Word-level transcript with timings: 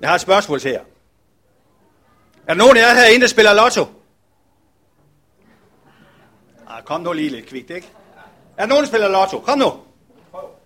Jeg 0.00 0.08
har 0.08 0.14
et 0.14 0.20
spørgsmål 0.20 0.60
til 0.60 0.70
jer. 0.70 0.80
Er 2.46 2.54
der 2.54 2.54
nogen 2.54 2.76
af 2.76 2.80
jer 2.80 2.94
herinde, 2.94 3.20
der 3.20 3.26
spiller 3.26 3.54
lotto? 3.54 3.86
Ah, 6.68 6.84
kom 6.84 7.00
nu 7.00 7.12
lige 7.12 7.28
lidt 7.28 7.46
kvikt, 7.46 7.70
ikke? 7.70 7.88
Er 8.56 8.62
der 8.62 8.66
nogen, 8.66 8.84
der 8.84 8.88
spiller 8.88 9.08
lotto? 9.08 9.40
Kom 9.40 9.58
nu. 9.58 9.72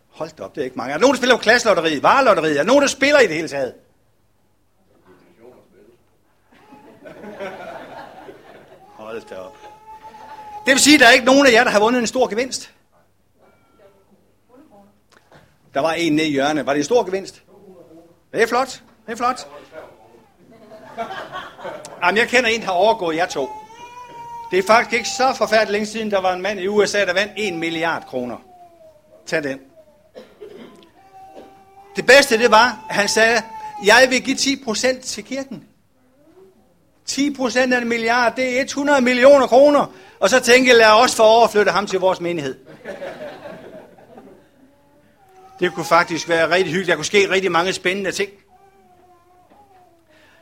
Hold 0.09 0.31
da 0.39 0.43
op, 0.43 0.55
det 0.55 0.61
er 0.61 0.65
ikke 0.65 0.77
mange. 0.77 0.93
Er 0.93 0.97
der 0.97 1.01
nogen, 1.01 1.15
der 1.15 1.19
spiller 1.19 1.37
på 1.37 1.43
klasselotteriet, 1.43 2.03
varelotteriet? 2.03 2.53
Er 2.53 2.63
der 2.63 2.67
nogen, 2.67 2.83
der 2.83 2.89
spiller 2.89 3.21
i 3.21 3.27
det 3.27 3.35
hele 3.35 3.49
taget? 3.49 3.75
Hold 8.97 9.23
da 9.29 9.37
op. 9.37 9.57
Det 10.67 10.73
vil 10.73 10.79
sige, 10.79 10.95
at 10.95 11.01
der 11.01 11.07
er 11.07 11.13
ikke 11.13 11.25
nogen 11.25 11.47
af 11.47 11.53
jer, 11.53 11.65
der 11.65 11.71
har 11.71 11.81
vundet 11.81 12.01
en 12.01 12.07
stor 12.07 12.27
gevinst. 12.27 12.75
Der 15.75 15.81
var 15.81 15.93
en 15.93 16.13
nede 16.13 16.29
i 16.29 16.31
hjørnet. 16.31 16.67
Var 16.67 16.73
det 16.73 16.81
en 16.81 16.85
stor 16.85 17.05
gevinst? 17.05 17.43
Det 18.33 18.43
er 18.43 18.47
flot. 18.47 18.83
Det 19.11 19.21
er 19.21 19.25
flot. 19.25 19.49
Jamen, 22.03 22.19
jeg 22.19 22.29
kender 22.29 22.51
en, 22.51 22.61
der 22.61 22.67
har 22.67 22.73
overgået 22.73 23.17
jer 23.17 23.27
to. 23.27 23.51
Det 24.51 24.59
er 24.59 24.63
faktisk 24.67 24.95
ikke 24.95 25.09
så 25.09 25.35
forfærdeligt 25.35 25.73
længe 25.73 25.87
siden, 25.87 26.11
der 26.11 26.21
var 26.21 26.33
en 26.33 26.43
mand 26.43 26.61
i 26.61 26.69
USA, 26.69 27.05
der 27.05 27.13
vandt 27.13 27.33
1 27.37 27.55
milliard 27.55 28.07
kroner. 28.07 28.37
Tag 29.27 29.43
den. 29.43 29.61
Det 31.97 32.07
bedste, 32.07 32.39
det 32.39 32.51
var, 32.51 32.87
at 32.91 32.95
han 32.95 33.09
sagde, 33.09 33.43
jeg 33.85 34.07
vil 34.11 34.23
give 34.23 34.37
10% 34.37 35.01
til 35.01 35.25
kirken. 35.25 35.65
10% 37.11 37.59
af 37.59 37.79
en 37.79 37.89
milliard, 37.89 38.37
det 38.37 38.59
er 38.59 38.65
100 38.65 39.01
millioner 39.01 39.47
kroner. 39.47 39.87
Og 40.21 40.31
så 40.31 40.41
tænkte 40.41 40.69
jeg, 40.69 40.79
lad 40.79 40.91
os 40.91 41.15
få 41.15 41.23
overflytte 41.23 41.73
ham 41.73 41.87
til 41.87 42.01
vores 42.01 42.21
menighed. 42.21 42.55
Det 45.61 45.75
kunne 45.75 45.87
faktisk 45.87 46.29
være 46.29 46.51
rigtig 46.51 46.73
hyggeligt. 46.73 46.89
Der 46.89 46.97
kunne 46.97 47.05
ske 47.05 47.31
rigtig 47.31 47.53
mange 47.53 47.73
spændende 47.73 48.13
ting. 48.13 48.31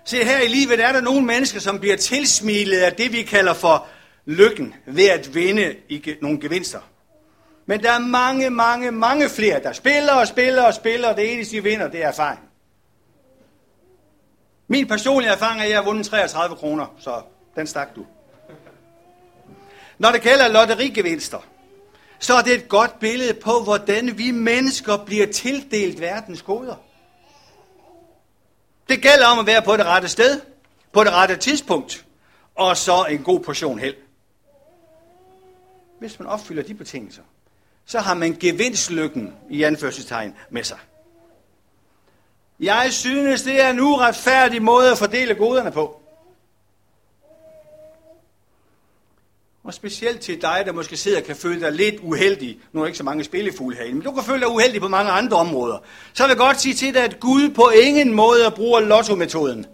Se, 0.08 0.24
her 0.24 0.40
i 0.40 0.48
livet 0.48 0.80
er 0.80 0.92
der 0.92 1.00
nogle 1.00 1.26
mennesker, 1.26 1.60
som 1.60 1.78
bliver 1.78 1.96
tilsmilet 1.96 2.80
af 2.80 2.92
det, 2.92 3.12
vi 3.12 3.23
kalder 3.23 3.54
for 3.54 3.87
lykken 4.24 4.74
ved 4.87 5.09
at 5.09 5.34
vinde 5.34 5.76
i 5.88 6.15
nogle 6.23 6.40
gevinster. 6.40 6.80
Men 7.66 7.82
der 7.82 7.92
er 7.92 7.98
mange, 7.98 8.50
mange, 8.50 8.90
mange 8.90 9.28
flere, 9.28 9.62
der 9.62 9.73
spiller 9.73 10.12
og 10.12 10.28
spiller 10.28 10.62
og 10.62 10.74
spiller, 10.74 11.09
og 11.09 11.16
det 11.16 11.32
eneste, 11.32 11.56
de 11.56 11.62
vinder, 11.62 11.88
det 11.88 12.04
er 12.04 12.09
erfaring. 12.09 12.40
Min 14.68 14.88
personlige 14.88 15.32
erfaring 15.32 15.60
er, 15.60 15.65
at 15.65 15.70
jeg 15.70 15.78
har 15.78 15.84
vundet 15.84 16.06
33 16.06 16.56
kroner, 16.56 16.95
så 16.98 17.22
den 17.56 17.66
stak 17.66 17.96
du. 17.96 18.06
Når 19.98 20.10
det 20.10 20.22
gælder 20.22 20.48
lotterigevinster, 20.48 21.46
så 22.18 22.34
er 22.34 22.43
det 22.43 22.54
et 22.54 22.68
godt 22.68 23.00
billede 23.00 23.34
på, 23.34 23.62
hvordan 23.65 24.18
vi 24.18 24.30
mennesker 24.30 24.96
bliver 24.96 25.26
tildelt 25.26 26.00
verdens 26.00 26.43
goder. 26.43 26.74
Det 28.88 29.02
gælder 29.02 29.26
om 29.26 29.38
at 29.38 29.46
være 29.46 29.62
på 29.62 29.76
det 29.76 29.86
rette 29.86 30.08
sted, 30.08 30.40
på 30.92 31.04
det 31.04 31.12
rette 31.12 31.36
tidspunkt, 31.36 32.04
og 32.54 32.76
så 32.76 33.04
en 33.04 33.22
god 33.22 33.40
portion 33.40 33.78
held. 33.78 33.96
Hvis 35.98 36.18
man 36.18 36.28
opfylder 36.28 36.62
de 36.62 36.74
betingelser, 36.74 37.22
så 37.86 37.98
har 37.98 38.14
man 38.14 38.36
gevinstlykken 38.40 39.34
i 39.50 39.62
anførselstegn 39.62 40.34
med 40.50 40.64
sig. 40.64 40.78
Jeg 42.60 42.88
synes, 42.90 43.42
det 43.42 43.60
er 43.60 43.70
en 43.70 43.80
uretfærdig 43.80 44.62
måde 44.62 44.92
at 44.92 44.98
fordele 44.98 45.34
goderne 45.34 45.72
på. 45.72 46.02
Og 49.69 49.74
specielt 49.74 50.21
til 50.21 50.43
dig, 50.43 50.63
der 50.66 50.73
måske 50.73 50.97
sidder 50.97 51.19
og 51.19 51.24
kan 51.24 51.37
føle 51.37 51.61
dig 51.61 51.73
lidt 51.73 51.95
uheldig. 52.01 52.59
Nu 52.73 52.80
er 52.80 52.85
der 52.85 52.87
ikke 52.87 52.99
så 52.99 53.05
mange 53.05 53.24
spillefugle 53.24 53.77
herinde, 53.77 53.95
men 53.95 54.05
du 54.05 54.13
kan 54.13 54.23
føle 54.23 54.41
dig 54.41 54.49
uheldig 54.49 54.80
på 54.80 54.88
mange 54.88 55.11
andre 55.11 55.37
områder. 55.37 55.79
Så 56.13 56.23
vil 56.23 56.29
jeg 56.29 56.37
godt 56.37 56.61
sige 56.61 56.74
til 56.74 56.95
dig, 56.95 57.05
at 57.05 57.21
Gud 57.21 57.51
på 57.51 57.69
ingen 57.69 58.15
måde 58.15 58.51
bruger 58.57 58.80
lottometoden. 58.80 59.66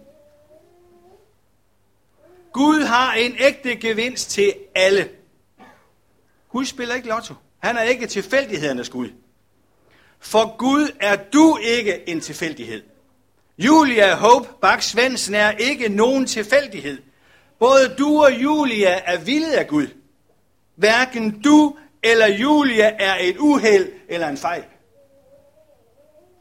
Gud 2.53 2.81
har 2.81 3.13
en 3.13 3.35
ægte 3.39 3.75
gevinst 3.75 4.29
til 4.29 4.53
alle. 4.75 5.09
Gud 6.49 6.65
spiller 6.65 6.95
ikke 6.95 7.07
lotto. 7.07 7.33
Han 7.59 7.77
er 7.77 7.81
ikke 7.81 8.07
tilfældighedernes 8.07 8.89
Gud. 8.89 9.09
For 10.19 10.57
Gud 10.57 10.89
er 10.99 11.15
du 11.15 11.57
ikke 11.61 12.09
en 12.09 12.21
tilfældighed. 12.21 12.83
Julia 13.57 14.15
Hope 14.15 14.49
Bak 14.61 14.81
Svendsen 14.81 15.35
er 15.35 15.51
ikke 15.51 15.89
nogen 15.89 16.25
tilfældighed. 16.25 16.97
Både 17.59 17.95
du 17.99 18.23
og 18.23 18.31
Julia 18.43 19.01
er 19.05 19.17
villet 19.17 19.51
af 19.51 19.67
Gud. 19.67 19.87
Hverken 20.75 21.41
du 21.41 21.77
eller 22.03 22.27
Julia 22.27 22.95
er 22.99 23.15
et 23.19 23.37
uheld 23.37 23.91
eller 24.09 24.27
en 24.27 24.37
fejl. 24.37 24.63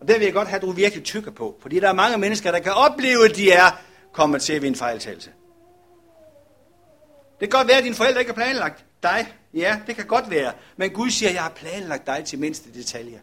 Og 0.01 0.09
det 0.09 0.19
vil 0.19 0.25
jeg 0.25 0.33
godt 0.33 0.49
have, 0.49 0.57
at 0.57 0.63
du 0.63 0.71
virkelig 0.71 1.05
tykker 1.05 1.31
på. 1.31 1.57
Fordi 1.63 1.81
der 1.81 1.89
er 1.89 1.93
mange 1.93 2.19
mennesker, 2.19 2.51
der 2.51 2.59
kan 2.59 2.73
opleve, 2.73 3.25
at 3.25 3.37
de 3.37 3.53
er 3.53 3.71
kommet 4.13 4.43
til 4.43 4.63
ved 4.63 4.69
en 4.69 4.75
fejltagelse. 4.75 5.31
Det 7.41 7.51
kan 7.51 7.59
godt 7.59 7.69
være, 7.69 7.79
at 7.79 7.85
dine 7.85 7.95
forældre 7.95 8.21
ikke 8.21 8.33
har 8.33 8.37
planlagt 8.37 8.85
dig. 9.03 9.35
Ja, 9.55 9.81
det 9.87 9.97
kan 9.97 10.07
godt 10.07 10.31
være. 10.31 10.53
Men 10.77 10.91
Gud 10.91 11.11
siger, 11.11 11.29
at 11.29 11.35
jeg 11.35 11.43
har 11.43 11.51
planlagt 11.51 12.07
dig 12.07 12.25
til 12.25 12.39
mindste 12.39 12.73
detaljer. 12.75 13.19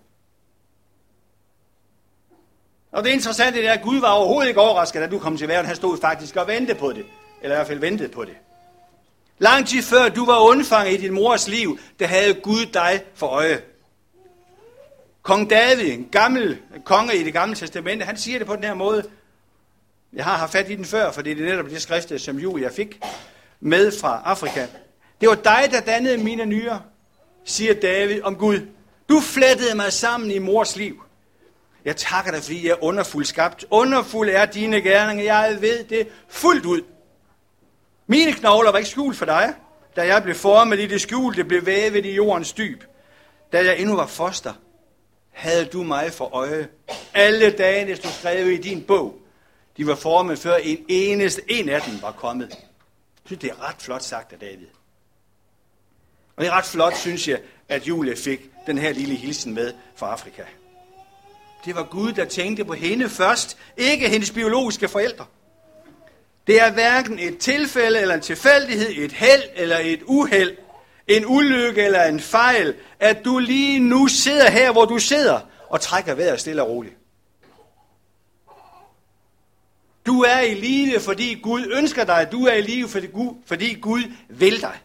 Og 2.91 3.03
det 3.03 3.09
interessante 3.09 3.65
er, 3.65 3.73
at 3.73 3.81
Gud 3.81 3.99
var 3.99 4.11
overhovedet 4.11 4.47
ikke 4.47 4.61
overrasket, 4.61 5.01
da 5.01 5.07
du 5.07 5.19
kom 5.19 5.37
til 5.37 5.47
verden. 5.47 5.65
Han 5.65 5.75
stod 5.75 5.97
faktisk 5.97 6.35
og 6.35 6.47
ventede 6.47 6.79
på 6.79 6.93
det. 6.93 7.05
Eller 7.41 7.55
i 7.55 7.57
hvert 7.57 7.67
fald 7.67 7.79
ventede 7.79 8.09
på 8.09 8.25
det. 8.25 8.35
Lang 9.39 9.67
tid 9.67 9.83
før 9.83 10.09
du 10.09 10.25
var 10.25 10.39
undfanget 10.39 10.93
i 10.93 11.01
din 11.01 11.13
mors 11.13 11.47
liv, 11.47 11.79
der 11.99 12.07
havde 12.07 12.33
Gud 12.33 12.65
dig 12.65 13.03
for 13.15 13.27
øje. 13.27 13.61
Kong 15.21 15.49
David, 15.49 15.93
en 15.93 16.09
gammel 16.11 16.57
konge 16.85 17.15
i 17.15 17.23
det 17.23 17.33
gamle 17.33 17.55
testamente, 17.55 18.05
han 18.05 18.17
siger 18.17 18.37
det 18.37 18.47
på 18.47 18.55
den 18.55 18.63
her 18.63 18.73
måde. 18.73 19.03
Jeg 20.13 20.23
har 20.25 20.37
haft 20.37 20.51
fat 20.51 20.69
i 20.69 20.75
den 20.75 20.85
før, 20.85 21.11
for 21.11 21.21
det 21.21 21.39
er 21.39 21.45
netop 21.45 21.65
det 21.65 21.81
skrift, 21.81 22.21
som 22.21 22.39
Julia 22.39 22.69
fik 22.69 22.99
med 23.59 23.91
fra 24.01 24.21
Afrika. 24.25 24.67
Det 25.21 25.29
var 25.29 25.35
dig, 25.35 25.67
der 25.71 25.81
dannede 25.81 26.17
mine 26.17 26.45
nyrer, 26.45 26.79
siger 27.45 27.73
David 27.73 28.21
om 28.21 28.35
Gud. 28.35 28.59
Du 29.09 29.19
flettede 29.19 29.75
mig 29.75 29.93
sammen 29.93 30.31
i 30.31 30.39
mors 30.39 30.75
liv. 30.75 31.03
Jeg 31.85 31.95
takker 31.95 32.31
dig, 32.31 32.41
fordi 32.41 32.67
jeg 32.67 32.71
er 32.71 32.83
underfuld 32.83 33.25
skabt. 33.25 33.65
Underfuld 33.69 34.29
er 34.29 34.45
dine 34.45 34.81
gerninger. 34.81 35.23
Jeg 35.23 35.57
ved 35.61 35.83
det 35.83 36.07
fuldt 36.29 36.65
ud. 36.65 36.81
Mine 38.11 38.33
knogler 38.33 38.71
var 38.71 38.77
ikke 38.77 38.89
skjult 38.89 39.17
for 39.17 39.25
dig. 39.25 39.53
Da 39.95 40.05
jeg 40.07 40.23
blev 40.23 40.35
formet 40.35 40.79
i 40.79 40.87
det 40.87 41.01
skjulte, 41.01 41.43
blev 41.43 41.65
vævet 41.65 42.05
i 42.05 42.15
jordens 42.15 42.53
dyb. 42.53 42.83
Da 43.51 43.65
jeg 43.65 43.79
endnu 43.79 43.95
var 43.95 44.07
foster, 44.07 44.53
havde 45.29 45.65
du 45.65 45.83
mig 45.83 46.13
for 46.13 46.35
øje. 46.35 46.67
Alle 47.13 47.51
dage, 47.51 47.95
du 47.95 48.07
skrev 48.07 48.51
i 48.51 48.57
din 48.57 48.83
bog, 48.83 49.21
de 49.77 49.87
var 49.87 49.95
formet 49.95 50.39
før 50.39 50.55
en 50.55 50.85
eneste 50.87 51.41
en 51.47 51.69
af 51.69 51.81
dem 51.81 52.01
var 52.01 52.11
kommet. 52.11 52.49
Jeg 52.49 52.57
synes, 53.25 53.39
det 53.39 53.49
er 53.49 53.67
ret 53.69 53.75
flot 53.79 54.03
sagt 54.03 54.33
af 54.33 54.39
David. 54.39 54.67
Og 56.35 56.43
det 56.43 56.47
er 56.47 56.53
ret 56.57 56.65
flot, 56.65 56.97
synes 56.97 57.27
jeg, 57.27 57.39
at 57.69 57.87
Julie 57.87 58.15
fik 58.15 58.39
den 58.67 58.77
her 58.77 58.93
lille 58.93 59.15
hilsen 59.15 59.53
med 59.53 59.73
fra 59.95 60.11
Afrika. 60.11 60.43
Det 61.65 61.75
var 61.75 61.83
Gud, 61.83 62.11
der 62.11 62.25
tænkte 62.25 62.65
på 62.65 62.73
hende 62.73 63.09
først, 63.09 63.57
ikke 63.77 64.09
hendes 64.09 64.31
biologiske 64.31 64.87
forældre. 64.87 65.25
Det 66.47 66.61
er 66.61 66.71
hverken 66.71 67.19
et 67.19 67.37
tilfælde 67.37 67.99
eller 67.99 68.15
en 68.15 68.21
tilfældighed, 68.21 68.89
et 68.89 69.11
held 69.11 69.43
eller 69.55 69.77
et 69.77 70.01
uheld, 70.05 70.57
en 71.07 71.25
ulykke 71.25 71.83
eller 71.83 72.03
en 72.03 72.19
fejl, 72.19 72.75
at 72.99 73.25
du 73.25 73.39
lige 73.39 73.79
nu 73.79 74.07
sidder 74.07 74.49
her, 74.49 74.71
hvor 74.71 74.85
du 74.85 74.99
sidder, 74.99 75.39
og 75.69 75.81
trækker 75.81 76.13
vejret 76.13 76.39
stille 76.39 76.63
og 76.63 76.69
roligt. 76.69 76.95
Du 80.05 80.21
er 80.21 80.39
i 80.39 80.53
live, 80.53 80.99
fordi 80.99 81.39
Gud 81.43 81.71
ønsker 81.73 82.03
dig. 82.03 82.27
Du 82.31 82.45
er 82.45 82.53
i 82.53 82.61
live, 82.61 82.89
fordi 82.89 83.07
Gud, 83.07 83.35
fordi 83.45 83.73
Gud 83.73 84.01
vil 84.29 84.61
dig. 84.61 84.79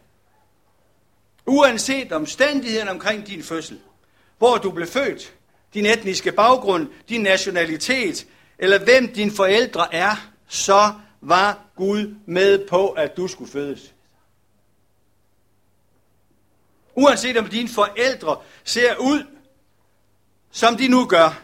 Uanset 1.45 2.11
omstændigheden 2.11 2.87
omkring 2.87 3.27
din 3.27 3.43
fødsel, 3.43 3.79
hvor 4.37 4.57
du 4.57 4.71
blev 4.71 4.87
født, 4.87 5.33
din 5.73 5.85
etniske 5.85 6.31
baggrund, 6.31 6.87
din 7.09 7.21
nationalitet, 7.21 8.27
eller 8.59 8.79
hvem 8.79 9.13
dine 9.13 9.31
forældre 9.31 9.95
er, 9.95 10.29
så 10.47 10.93
var 11.21 11.59
Gud 11.75 12.15
med 12.25 12.67
på, 12.67 12.89
at 12.89 13.17
du 13.17 13.27
skulle 13.27 13.51
fødes. 13.51 13.93
Uanset 16.95 17.37
om 17.37 17.47
dine 17.47 17.69
forældre 17.69 18.37
ser 18.63 18.95
ud, 18.95 19.23
som 20.51 20.77
de 20.77 20.87
nu 20.87 21.05
gør, 21.05 21.41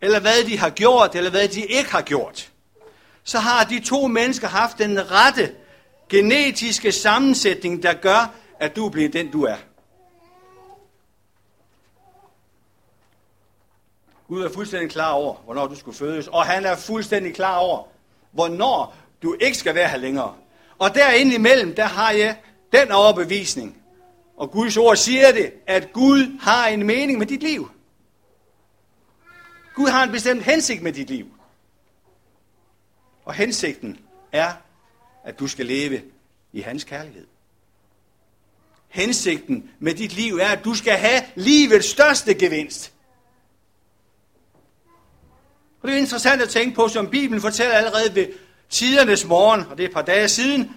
eller 0.00 0.20
hvad 0.20 0.44
de 0.44 0.58
har 0.58 0.70
gjort, 0.70 1.14
eller 1.14 1.30
hvad 1.30 1.48
de 1.48 1.66
ikke 1.66 1.90
har 1.90 2.02
gjort, 2.02 2.52
så 3.24 3.38
har 3.38 3.64
de 3.64 3.80
to 3.80 4.06
mennesker 4.06 4.48
haft 4.48 4.78
den 4.78 5.10
rette 5.10 5.54
genetiske 6.08 6.92
sammensætning, 6.92 7.82
der 7.82 7.94
gør, 7.94 8.34
at 8.58 8.76
du 8.76 8.88
bliver 8.88 9.08
den, 9.08 9.30
du 9.30 9.44
er. 9.44 9.56
Gud 14.28 14.42
er 14.42 14.48
fuldstændig 14.48 14.90
klar 14.90 15.12
over, 15.12 15.34
hvornår 15.34 15.66
du 15.66 15.74
skulle 15.74 15.96
fødes, 15.96 16.28
og 16.28 16.46
han 16.46 16.64
er 16.64 16.76
fuldstændig 16.76 17.34
klar 17.34 17.56
over, 17.56 17.82
hvornår 18.32 18.96
du 19.24 19.36
ikke 19.40 19.56
skal 19.56 19.74
være 19.74 19.88
her 19.88 19.96
længere. 19.96 20.36
Og 20.78 20.94
derinde 20.94 21.34
imellem, 21.34 21.74
der 21.74 21.84
har 21.84 22.10
jeg 22.10 22.36
den 22.72 22.90
overbevisning, 22.90 23.76
og 24.36 24.50
Guds 24.50 24.76
ord 24.76 24.96
siger 24.96 25.32
det, 25.32 25.52
at 25.66 25.92
Gud 25.92 26.38
har 26.40 26.66
en 26.66 26.86
mening 26.86 27.18
med 27.18 27.26
dit 27.26 27.42
liv. 27.42 27.70
Gud 29.74 29.88
har 29.88 30.04
en 30.04 30.10
bestemt 30.10 30.42
hensigt 30.42 30.82
med 30.82 30.92
dit 30.92 31.10
liv. 31.10 31.26
Og 33.24 33.34
hensigten 33.34 33.98
er, 34.32 34.52
at 35.24 35.38
du 35.38 35.48
skal 35.48 35.66
leve 35.66 36.02
i 36.52 36.60
hans 36.60 36.84
kærlighed. 36.84 37.26
Hensigten 38.88 39.70
med 39.78 39.94
dit 39.94 40.12
liv 40.12 40.36
er, 40.36 40.48
at 40.48 40.64
du 40.64 40.74
skal 40.74 40.92
have 40.92 41.22
livets 41.34 41.86
største 41.86 42.34
gevinst. 42.34 42.92
Og 45.82 45.88
det 45.88 45.96
er 45.96 46.00
interessant 46.00 46.42
at 46.42 46.48
tænke 46.48 46.74
på, 46.74 46.88
som 46.88 47.10
Bibelen 47.10 47.40
fortæller 47.40 47.74
allerede 47.74 48.14
ved 48.14 48.28
tidernes 48.74 49.24
morgen, 49.24 49.60
og 49.70 49.76
det 49.76 49.84
er 49.84 49.88
et 49.88 49.94
par 49.94 50.02
dage 50.02 50.28
siden, 50.28 50.70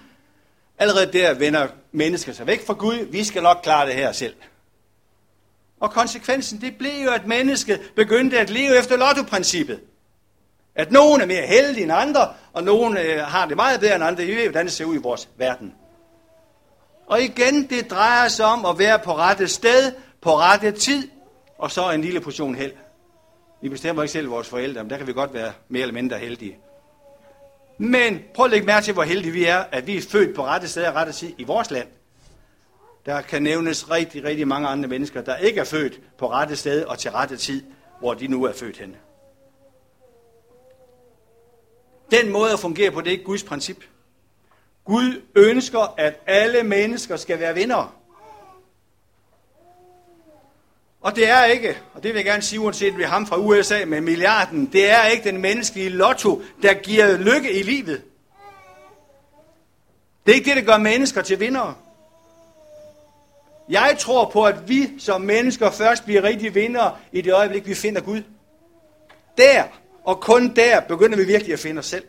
allerede 0.78 1.14
der 1.14 1.34
vender 1.34 1.68
mennesker 1.92 2.34
sig 2.34 2.48
væk 2.48 2.66
fra 2.66 2.74
Gud. 2.74 3.08
Vi 3.12 3.24
skal 3.24 3.44
nok 3.44 3.60
klare 3.64 3.86
det 3.88 3.96
her 3.96 4.12
selv. 4.12 4.36
Og 5.80 5.92
konsekvensen, 5.92 6.62
det 6.62 6.78
blev 6.78 7.04
jo, 7.06 7.12
at 7.12 7.28
mennesket 7.28 7.92
begyndte 7.96 8.40
at 8.40 8.50
leve 8.50 8.78
efter 8.78 8.98
lottoprincippet. 8.98 9.80
At 10.76 10.92
nogen 10.92 11.22
er 11.22 11.26
mere 11.26 11.48
heldige 11.48 11.84
end 11.84 11.92
andre, 11.92 12.34
og 12.54 12.64
nogen 12.64 12.98
øh, 12.98 13.20
har 13.20 13.46
det 13.46 13.56
meget 13.56 13.80
bedre 13.80 13.96
end 13.96 14.04
andre. 14.04 14.26
Vi 14.26 14.36
ved, 14.36 14.44
hvordan 14.44 14.66
det 14.66 14.74
ser 14.74 14.86
ud 14.86 14.96
i 14.96 14.98
vores 14.98 15.30
verden. 15.38 15.74
Og 17.08 17.22
igen, 17.22 17.70
det 17.70 17.92
drejer 17.92 18.28
sig 18.28 18.46
om 18.46 18.66
at 18.66 18.80
være 18.80 19.00
på 19.00 19.16
rette 19.16 19.48
sted, 19.48 19.92
på 20.22 20.38
rette 20.38 20.72
tid, 20.72 21.10
og 21.58 21.72
så 21.72 21.92
en 21.92 22.02
lille 22.02 22.22
portion 22.22 22.56
held. 22.56 22.72
Vi 23.62 23.70
bestemmer 23.70 24.04
ikke 24.04 24.12
selv 24.12 24.30
vores 24.30 24.48
forældre, 24.48 24.84
men 24.84 24.90
der 24.90 24.98
kan 24.98 25.08
vi 25.08 25.14
godt 25.14 25.34
være 25.34 25.52
mere 25.70 25.82
eller 25.82 25.94
mindre 25.94 26.18
heldige. 26.18 26.58
Men 27.78 28.20
prøv 28.34 28.46
at 28.46 28.52
lægge 28.52 28.66
mærke 28.66 28.86
til, 28.86 28.94
hvor 28.94 29.04
heldige 29.04 29.32
vi 29.32 29.46
er, 29.46 29.58
at 29.58 29.88
vi 29.88 29.98
er 29.98 30.02
født 30.02 30.36
på 30.36 30.46
rette 30.46 30.68
sted 30.68 30.86
og 30.86 30.96
rette 30.96 31.14
tid 31.14 31.34
i 31.38 31.44
vores 31.44 31.72
land. 31.72 31.88
Der 33.06 33.22
kan 33.22 33.44
nævnes 33.44 33.92
rigtig, 33.92 34.24
rigtig 34.24 34.48
mange 34.48 34.68
andre 34.68 34.90
mennesker, 34.90 35.22
der 35.22 35.38
ikke 35.38 35.60
er 35.60 35.64
født 35.64 36.02
på 36.18 36.32
rette 36.32 36.56
sted 36.56 36.84
og 36.84 37.00
til 37.00 37.12
rette 37.12 37.38
tid, 37.38 37.64
hvor 38.00 38.14
de 38.14 38.28
nu 38.28 38.44
er 38.44 38.54
født 38.54 38.78
henne. 38.78 38.98
Den 42.12 42.32
måde 42.32 42.54
at 42.54 42.60
fungere 42.60 42.92
på, 42.92 43.02
det 43.02 43.08
er 43.08 43.12
ikke 43.12 43.24
Guds 43.24 43.44
princip. 43.44 43.84
Gud 44.86 45.22
ønsker, 45.36 45.94
at 45.98 46.20
alle 46.28 46.64
mennesker 46.64 47.16
skal 47.16 47.40
være 47.40 47.54
vinder. 47.54 47.97
Og 51.02 51.16
det 51.16 51.30
er 51.30 51.44
ikke, 51.44 51.78
og 51.94 52.04
det 52.04 52.14
vil 52.14 52.16
jeg 52.16 52.26
gerne 52.26 52.42
sige, 52.42 52.60
uanset 52.60 52.98
vi 52.98 53.04
ham 53.04 53.28
fra 53.28 53.38
USA 53.38 53.86
med 53.86 54.02
milliarden, 54.02 54.66
det 54.66 54.90
er 54.90 55.06
ikke 55.06 55.24
den 55.24 55.42
menneskelige 55.42 55.90
lotto, 55.90 56.42
der 56.62 56.74
giver 56.74 57.18
lykke 57.18 57.52
i 57.52 57.64
livet. 57.64 58.02
Det 60.26 60.32
er 60.32 60.36
ikke 60.36 60.50
det, 60.50 60.56
der 60.56 60.72
gør 60.72 60.78
mennesker 60.78 61.22
til 61.22 61.40
vindere. 61.40 61.76
Jeg 63.70 63.96
tror 64.00 64.30
på, 64.30 64.44
at 64.44 64.70
vi 64.70 65.00
som 65.00 65.22
mennesker 65.22 65.72
først 65.72 66.06
bliver 66.06 66.24
rigtige 66.24 66.54
vindere 66.54 66.98
i 67.12 67.22
det 67.22 67.34
øjeblik, 67.34 67.68
vi 67.68 67.76
finder 67.76 68.02
Gud. 68.02 68.22
Der, 69.38 69.64
og 70.04 70.22
kun 70.22 70.56
der, 70.56 70.80
begynder 70.80 71.18
vi 71.18 71.24
virkelig 71.24 71.54
at 71.54 71.60
finde 71.60 71.80
os 71.80 71.86
selv. 71.86 72.06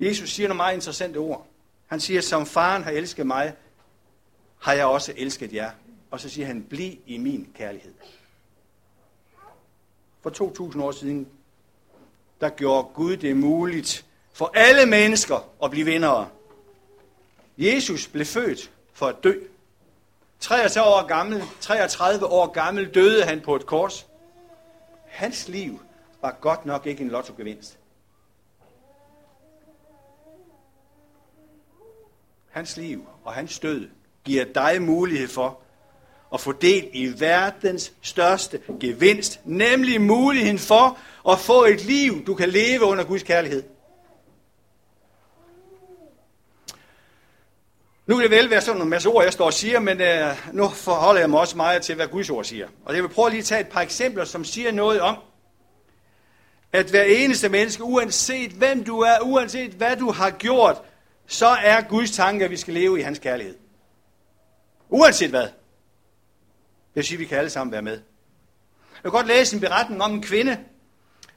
Jesus 0.00 0.30
siger 0.30 0.48
nogle 0.48 0.56
meget 0.56 0.74
interessante 0.74 1.16
ord. 1.16 1.46
Han 1.86 2.00
siger, 2.00 2.20
som 2.20 2.46
faren 2.46 2.84
har 2.84 2.90
elsket 2.90 3.26
mig, 3.26 3.52
har 4.64 4.72
jeg 4.72 4.86
også 4.86 5.12
elsket 5.16 5.52
jer. 5.52 5.70
Og 6.10 6.20
så 6.20 6.28
siger 6.28 6.46
han, 6.46 6.62
bliv 6.62 6.92
i 7.06 7.18
min 7.18 7.52
kærlighed. 7.54 7.94
For 10.20 10.30
2000 10.30 10.82
år 10.82 10.92
siden, 10.92 11.28
der 12.40 12.48
gjorde 12.48 12.88
Gud 12.94 13.16
det 13.16 13.36
muligt 13.36 14.06
for 14.32 14.50
alle 14.54 14.86
mennesker 14.86 15.48
at 15.64 15.70
blive 15.70 15.86
vindere. 15.86 16.28
Jesus 17.58 18.08
blev 18.08 18.26
født 18.26 18.70
for 18.92 19.06
at 19.06 19.16
dø. 19.24 19.40
33 20.40 20.88
år 20.88 21.06
gammel, 21.06 21.42
33 21.60 22.26
år 22.26 22.46
gammel 22.46 22.94
døde 22.94 23.24
han 23.24 23.40
på 23.40 23.56
et 23.56 23.66
kors. 23.66 24.06
Hans 25.06 25.48
liv 25.48 25.80
var 26.20 26.36
godt 26.40 26.66
nok 26.66 26.86
ikke 26.86 27.02
en 27.02 27.08
lottogevinst. 27.08 27.78
Hans 32.50 32.76
liv 32.76 33.08
og 33.24 33.32
hans 33.32 33.58
død 33.58 33.88
giver 34.24 34.44
dig 34.44 34.82
mulighed 34.82 35.28
for 35.28 35.60
at 36.34 36.40
få 36.40 36.52
del 36.52 36.88
i 36.92 37.20
verdens 37.20 37.92
største 38.02 38.60
gevinst, 38.80 39.40
nemlig 39.44 40.00
muligheden 40.00 40.58
for 40.58 40.98
at 41.30 41.38
få 41.38 41.64
et 41.64 41.84
liv, 41.84 42.26
du 42.26 42.34
kan 42.34 42.48
leve 42.48 42.84
under 42.84 43.04
Guds 43.04 43.22
kærlighed. 43.22 43.62
Nu 48.06 48.14
kan 48.14 48.22
det 48.22 48.30
vel 48.30 48.50
være 48.50 48.60
sådan 48.60 48.82
en 48.82 48.88
masse 48.88 49.08
ord, 49.08 49.24
jeg 49.24 49.32
står 49.32 49.44
og 49.44 49.52
siger, 49.52 49.80
men 49.80 50.00
øh, 50.00 50.36
nu 50.52 50.68
forholder 50.68 51.20
jeg 51.20 51.30
mig 51.30 51.40
også 51.40 51.56
meget 51.56 51.82
til, 51.82 51.94
hvad 51.94 52.08
Guds 52.08 52.30
ord 52.30 52.44
siger. 52.44 52.68
Og 52.84 52.94
jeg 52.94 53.02
vil 53.02 53.08
prøve 53.08 53.30
lige 53.30 53.38
at 53.38 53.44
tage 53.44 53.60
et 53.60 53.68
par 53.68 53.80
eksempler, 53.80 54.24
som 54.24 54.44
siger 54.44 54.72
noget 54.72 55.00
om, 55.00 55.16
at 56.72 56.86
hver 56.86 57.02
eneste 57.02 57.48
menneske, 57.48 57.82
uanset 57.82 58.50
hvem 58.50 58.84
du 58.84 59.00
er, 59.00 59.20
uanset 59.22 59.72
hvad 59.72 59.96
du 59.96 60.10
har 60.10 60.30
gjort, 60.30 60.82
så 61.26 61.46
er 61.46 61.80
Guds 61.80 62.10
tanke, 62.10 62.44
at 62.44 62.50
vi 62.50 62.56
skal 62.56 62.74
leve 62.74 62.98
i 62.98 63.02
hans 63.02 63.18
kærlighed. 63.18 63.54
Uanset 64.88 65.30
hvad. 65.30 65.42
Det 65.42 65.52
vil 66.94 67.04
sige, 67.04 67.16
at 67.16 67.20
vi 67.20 67.24
kan 67.24 67.38
alle 67.38 67.50
sammen 67.50 67.72
være 67.72 67.82
med. 67.82 68.00
Jeg 68.94 69.02
kan 69.02 69.10
godt 69.10 69.26
læse 69.26 69.54
en 69.54 69.60
beretning 69.60 70.02
om 70.02 70.12
en 70.12 70.22
kvinde, 70.22 70.64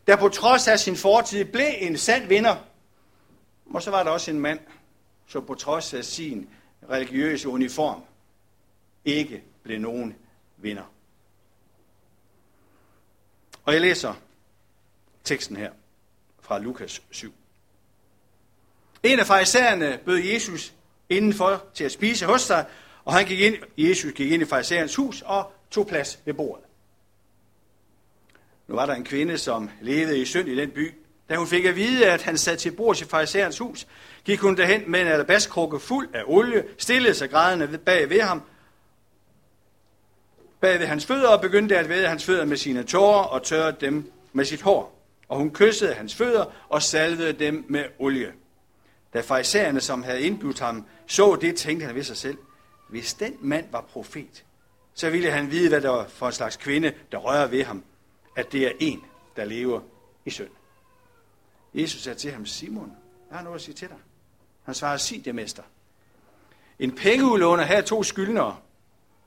der 0.08 0.16
på 0.16 0.30
trods 0.30 0.68
af 0.68 0.80
sin 0.80 0.96
fortid 0.96 1.46
blev 1.46 1.68
en 1.78 1.98
sand 1.98 2.28
vinder. 2.28 2.56
Og 3.74 3.82
så 3.82 3.92
var 3.92 4.04
der 4.04 4.12
også 4.12 4.32
en 4.32 4.40
mand, 4.40 4.60
som 5.28 5.46
på 5.46 5.56
trods 5.56 5.94
af 5.94 6.06
sin 6.06 6.50
religiøse 6.90 7.50
uniform 7.50 8.04
ikke 9.06 9.44
blev 9.64 9.80
nogen 9.80 10.16
vinder. 10.58 10.94
Og 13.66 13.74
jeg 13.74 13.82
læser 13.82 14.14
teksten 15.24 15.56
her 15.56 15.72
fra 16.42 16.60
Lukas 16.60 17.02
7. 17.12 17.34
En 19.04 19.20
af 19.20 19.28
farisæerne 19.28 20.00
bød 20.06 20.18
Jesus 20.18 20.74
indenfor 21.10 21.64
til 21.74 21.84
at 21.84 21.92
spise 21.92 22.26
hos 22.26 22.42
sig, 22.42 22.66
og 23.07 23.13
han 23.13 23.25
gik 23.25 23.39
ind, 23.39 23.56
Jesus 23.77 24.13
gik 24.13 24.31
ind 24.31 24.42
i 24.42 24.45
farisæernes 24.45 24.95
hus 24.95 25.24
og 25.25 25.51
tog 25.71 25.88
plads 25.88 26.19
ved 26.25 26.33
bordet. 26.33 26.65
Nu 28.68 28.75
var 28.75 28.86
der 28.86 28.94
en 28.94 29.04
kvinde, 29.04 29.38
som 29.38 29.69
levede 29.81 30.21
i 30.21 30.25
synd 30.25 30.50
i 30.50 30.56
den 30.56 30.71
by. 30.71 30.94
Da 31.30 31.36
hun 31.36 31.48
fik 31.48 31.65
at 31.65 31.75
vide, 31.75 32.12
at 32.12 32.21
han 32.21 32.38
sad 32.38 32.57
til 32.57 32.71
bord 32.71 33.01
i 33.01 33.06
farisæernes 33.06 33.57
hus, 33.57 33.88
gik 34.25 34.39
hun 34.39 34.57
derhen 34.57 34.92
med 34.92 35.01
en 35.01 35.07
alabastkrukke 35.07 35.80
fuld 35.80 36.09
af 36.13 36.24
olie, 36.25 36.63
stillede 36.77 37.13
sig 37.13 37.30
grædende 37.30 37.77
bag 37.77 38.09
ved 38.09 38.21
ham, 38.21 38.42
bag 40.60 40.80
ved 40.80 40.88
hans 40.88 41.06
fødder 41.06 41.30
og 41.30 41.42
begyndte 41.42 41.77
at 41.77 41.89
væde 41.89 42.07
hans 42.07 42.25
fødder 42.25 42.45
med 42.45 42.57
sine 42.57 42.83
tårer 42.83 43.24
og 43.24 43.44
tørre 43.44 43.71
dem 43.81 44.12
med 44.33 44.45
sit 44.45 44.62
hår. 44.62 45.01
Og 45.27 45.38
hun 45.38 45.51
kyssede 45.53 45.94
hans 45.94 46.15
fødder 46.15 46.46
og 46.70 46.84
salvede 46.84 47.34
dem 47.34 47.65
med 47.70 47.84
olie. 48.00 48.34
Da 49.13 49.22
farisæerne, 49.22 49.82
som 49.82 50.03
havde 50.03 50.22
indbudt 50.22 50.60
ham, 50.60 50.86
så 51.08 51.38
det, 51.41 51.55
tænkte 51.55 51.86
han 51.86 51.96
ved 51.96 52.03
sig 52.03 52.17
selv, 52.17 52.38
hvis 52.89 53.13
den 53.13 53.38
mand 53.41 53.72
var 53.72 53.82
profet, 53.82 54.46
så 54.94 55.10
ville 55.10 55.32
han 55.32 55.51
vide, 55.51 55.70
hvad 55.70 55.82
der 55.82 55.89
var 55.89 56.08
for 56.08 56.27
en 56.27 56.34
slags 56.34 56.58
kvinde, 56.58 56.94
der 57.12 57.17
rører 57.17 57.48
ved 57.48 57.63
ham, 57.63 57.84
at 58.36 58.51
det 58.51 58.67
er 58.67 58.72
en, 58.79 59.03
der 59.36 59.46
lever 59.46 59.82
i 60.25 60.29
synd. 60.29 60.50
Jesus 61.74 62.01
sagde 62.01 62.20
til 62.20 62.32
ham, 62.32 62.46
Simon, 62.46 62.91
jeg 63.29 63.38
har 63.38 63.44
noget 63.44 63.56
at 63.56 63.62
sige 63.62 63.75
til 63.75 63.88
dig. 63.88 63.98
Han 64.63 64.75
svarede, 64.75 65.00
sig 65.00 65.25
det, 65.25 65.36
mester. 65.36 65.63
En 66.79 66.96
pengeudlåner 66.96 67.63
havde 67.63 67.82
to 67.82 68.03
skyldnere. 68.03 68.58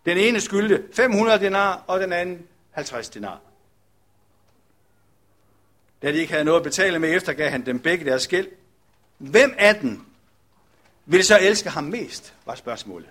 Den 0.05 0.19
ene 0.19 0.41
skyldte 0.41 0.85
500 0.93 1.41
denar, 1.41 1.85
og 1.87 2.01
den 2.01 2.13
anden 2.13 2.47
50 2.71 3.09
denar. 3.09 3.41
Da 6.03 6.13
de 6.13 6.19
ikke 6.19 6.33
havde 6.33 6.45
noget 6.45 6.59
at 6.59 6.65
betale 6.65 6.99
med, 6.99 7.17
eftergav 7.17 7.51
han 7.51 7.67
dem 7.67 7.79
begge 7.79 8.05
deres 8.05 8.29
gæld. 8.29 8.49
Hvem 9.19 9.55
af 9.59 9.75
dem 9.77 10.07
vil 11.07 11.25
så 11.25 11.39
elske 11.41 11.71
ham 11.71 11.85
mest, 11.85 12.35
var 12.47 12.55
spørgsmålet. 12.55 13.09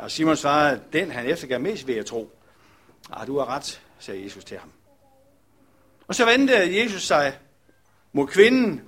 Og 0.00 0.10
Simon 0.10 0.36
svarede, 0.36 0.80
den 0.92 1.10
han 1.10 1.26
eftergav 1.26 1.60
mest, 1.60 1.86
ved 1.86 1.94
jeg 1.94 2.06
tro. 2.06 2.30
Ah, 3.12 3.26
du 3.26 3.38
har 3.38 3.48
ret, 3.48 3.82
sagde 3.98 4.24
Jesus 4.24 4.44
til 4.44 4.58
ham. 4.58 4.70
Og 6.06 6.14
så 6.14 6.24
vendte 6.24 6.80
Jesus 6.80 7.02
sig 7.02 7.38
mod 8.12 8.26
kvinden, 8.26 8.82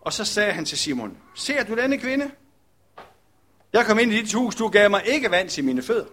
og 0.00 0.12
så 0.12 0.24
sagde 0.24 0.52
han 0.52 0.64
til 0.64 0.78
Simon, 0.78 1.18
ser 1.34 1.64
du 1.64 1.76
denne 1.76 1.98
kvinde? 1.98 2.30
Jeg 3.72 3.86
kom 3.86 3.98
ind 3.98 4.12
i 4.12 4.22
dit 4.22 4.32
hus, 4.32 4.54
du 4.54 4.68
gav 4.68 4.90
mig 4.90 5.02
ikke 5.06 5.30
vand 5.30 5.48
til 5.48 5.64
mine 5.64 5.82
fødder. 5.82 6.06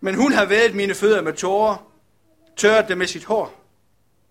Men 0.00 0.14
hun 0.14 0.32
har 0.32 0.44
været 0.44 0.74
mine 0.74 0.94
fødder 0.94 1.22
med 1.22 1.32
tårer, 1.32 1.92
tørret 2.56 2.88
det 2.88 2.98
med 2.98 3.06
sit 3.06 3.24
hår. 3.24 3.64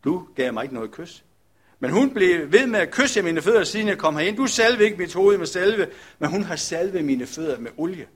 Du 0.04 0.28
gav 0.36 0.54
mig 0.54 0.64
ikke 0.64 0.76
noget 0.76 0.92
kys. 0.92 1.24
Men 1.80 1.92
hun 1.92 2.14
blev 2.14 2.52
ved 2.52 2.68
med 2.68 2.80
at 2.80 2.92
kysse 2.92 3.22
mine 3.22 3.42
fødder, 3.42 3.64
siden 3.64 3.88
jeg 3.88 3.98
kom 3.98 4.18
herind. 4.18 4.38
Du 4.38 4.48
salve 4.48 4.84
ikke 4.84 4.98
mit 4.98 5.14
hoved 5.14 5.38
med 5.38 5.48
salve, 5.48 5.88
men 6.20 6.30
hun 6.30 6.44
har 6.44 6.56
salvet 6.56 7.06
mine 7.06 7.28
fødder 7.28 7.60
med 7.60 7.72
olie. 7.78 8.08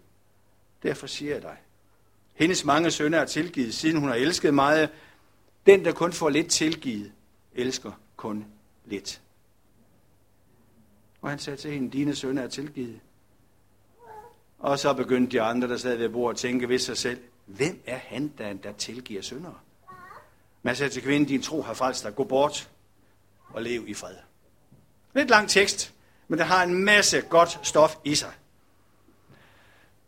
Derfor 0.84 1.08
siger 1.08 1.34
jeg 1.34 1.42
dig, 1.42 1.58
hendes 2.34 2.66
mange 2.66 2.92
sønner 2.92 3.20
er 3.20 3.26
tilgivet, 3.26 3.74
siden 3.74 4.00
hun 4.00 4.10
har 4.10 4.16
elsket 4.16 4.54
meget. 4.54 4.90
Den, 5.66 5.86
der 5.86 5.92
kun 5.92 6.14
får 6.14 6.30
lidt 6.30 6.50
tilgivet, 6.50 7.12
elsker 7.54 7.92
kun 8.16 8.46
lidt. 8.86 9.22
Og 11.22 11.30
han 11.30 11.40
sagde 11.40 11.58
til 11.58 11.72
hende, 11.72 11.92
dine 11.92 12.16
sønner 12.16 12.42
er 12.44 12.48
tilgivet. 12.48 13.00
Og 14.60 14.80
så 14.80 14.94
begyndte 14.94 15.32
de 15.32 15.42
andre, 15.42 15.68
der 15.68 15.78
sad 15.78 15.98
ved 15.98 16.10
bordet, 16.10 16.36
at 16.36 16.40
tænke 16.40 16.70
ved 16.70 16.80
sig 16.80 16.98
selv, 16.98 17.20
hvem 17.46 17.82
er 17.86 17.98
han, 17.98 18.34
der, 18.38 18.54
der 18.54 18.72
tilgiver 18.72 19.22
sønder? 19.22 19.64
Men 20.64 20.76
sagde 20.76 20.94
til 20.94 21.02
kvinden, 21.04 21.28
din 21.28 21.42
tro 21.42 21.62
har 21.62 21.74
frelst 21.74 22.04
dig, 22.04 22.16
gå 22.16 22.24
bort. 22.24 22.70
og 23.54 23.62
lev 23.62 23.84
i 23.88 23.94
fred. 23.94 24.16
Lidt 25.14 25.30
lang 25.30 25.50
tekst, 25.50 25.94
men 26.28 26.40
det 26.40 26.48
har 26.48 26.64
en 26.64 26.84
masse 26.84 27.22
godt 27.22 27.60
stof 27.64 27.96
i 28.04 28.16
sig. 28.16 28.34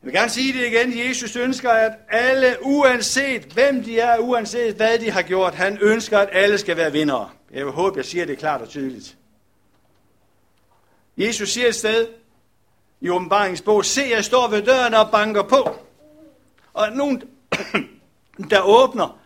Jeg 0.03 0.07
vil 0.07 0.13
gerne 0.13 0.29
sige 0.29 0.53
det 0.53 0.67
igen. 0.67 1.07
Jesus 1.07 1.35
ønsker, 1.35 1.69
at 1.71 1.91
alle, 2.09 2.57
uanset 2.61 3.43
hvem 3.43 3.83
de 3.83 3.99
er, 3.99 4.17
uanset 4.17 4.75
hvad 4.75 4.99
de 4.99 5.11
har 5.11 5.21
gjort, 5.21 5.55
han 5.55 5.77
ønsker, 5.81 6.19
at 6.19 6.29
alle 6.31 6.57
skal 6.57 6.77
være 6.77 6.91
vindere. 6.91 7.29
Jeg 7.51 7.65
vil 7.65 7.73
håbe, 7.73 7.97
jeg 7.97 8.05
siger 8.05 8.25
det 8.25 8.37
klart 8.37 8.61
og 8.61 8.69
tydeligt. 8.69 9.17
Jesus 11.17 11.49
siger 11.49 11.67
et 11.67 11.75
sted 11.75 12.07
i 13.01 13.09
åbenbaringsbog, 13.09 13.85
se, 13.85 14.01
jeg 14.11 14.25
står 14.25 14.47
ved 14.47 14.61
døren 14.61 14.93
og 14.93 15.11
banker 15.11 15.43
på. 15.43 15.75
Og 16.73 16.91
nogen, 16.91 17.23
der 18.51 18.61
åbner 18.61 19.19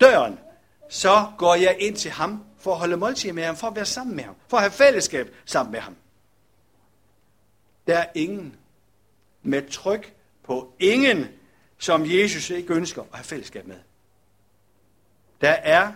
døren, 0.00 0.38
så 0.88 1.26
går 1.38 1.54
jeg 1.54 1.76
ind 1.78 1.96
til 1.96 2.10
ham 2.10 2.44
for 2.58 2.72
at 2.72 2.78
holde 2.78 2.96
måltid 2.96 3.32
med 3.32 3.44
ham, 3.44 3.56
for 3.56 3.66
at 3.66 3.76
være 3.76 3.86
sammen 3.86 4.16
med 4.16 4.24
ham, 4.24 4.34
for 4.48 4.56
at 4.56 4.62
have 4.62 4.72
fællesskab 4.72 5.34
sammen 5.44 5.72
med 5.72 5.80
ham. 5.80 5.96
Der 7.86 7.98
er 7.98 8.06
ingen 8.14 8.56
med 9.42 9.70
tryk 9.70 10.13
på 10.44 10.72
ingen, 10.78 11.26
som 11.78 12.02
Jesus 12.06 12.50
ikke 12.50 12.74
ønsker 12.74 13.02
at 13.02 13.08
have 13.12 13.24
fællesskab 13.24 13.66
med. 13.66 13.76
Der 15.40 15.50
er 15.50 15.92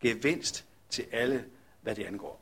gevinst 0.00 0.64
til 0.90 1.04
alle, 1.12 1.44
hvad 1.82 1.94
det 1.94 2.04
angår. 2.04 2.40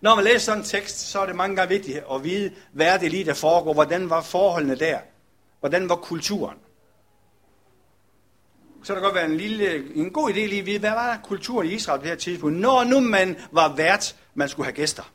Når 0.00 0.14
man 0.14 0.24
læser 0.24 0.38
sådan 0.38 0.58
en 0.58 0.64
tekst, 0.64 0.98
så 0.98 1.20
er 1.20 1.26
det 1.26 1.36
mange 1.36 1.56
gange 1.56 1.68
vigtigt 1.68 2.04
at 2.12 2.24
vide, 2.24 2.52
hvad 2.72 2.86
er 2.86 2.98
det 2.98 3.10
lige, 3.10 3.24
der 3.24 3.34
foregår, 3.34 3.72
hvordan 3.72 4.10
var 4.10 4.20
forholdene 4.20 4.74
der, 4.74 4.98
hvordan 5.60 5.88
var 5.88 5.96
kulturen. 5.96 6.58
Så 8.82 8.94
kan 8.94 8.96
det 8.96 9.02
godt 9.02 9.14
være 9.14 9.24
en, 9.24 9.36
lille, 9.36 9.94
en 9.94 10.10
god 10.10 10.30
idé 10.30 10.34
lige 10.34 10.60
at 10.60 10.66
vide, 10.66 10.78
hvad 10.78 10.90
var 10.90 11.20
kulturen 11.24 11.68
i 11.68 11.72
Israel 11.72 11.98
på 11.98 12.02
det 12.02 12.10
her 12.10 12.18
tidspunkt, 12.18 12.56
når 12.56 12.84
nu 12.84 13.00
man 13.00 13.36
var 13.50 13.76
vært, 13.76 14.16
man 14.34 14.48
skulle 14.48 14.66
have 14.66 14.76
gæster. 14.76 15.12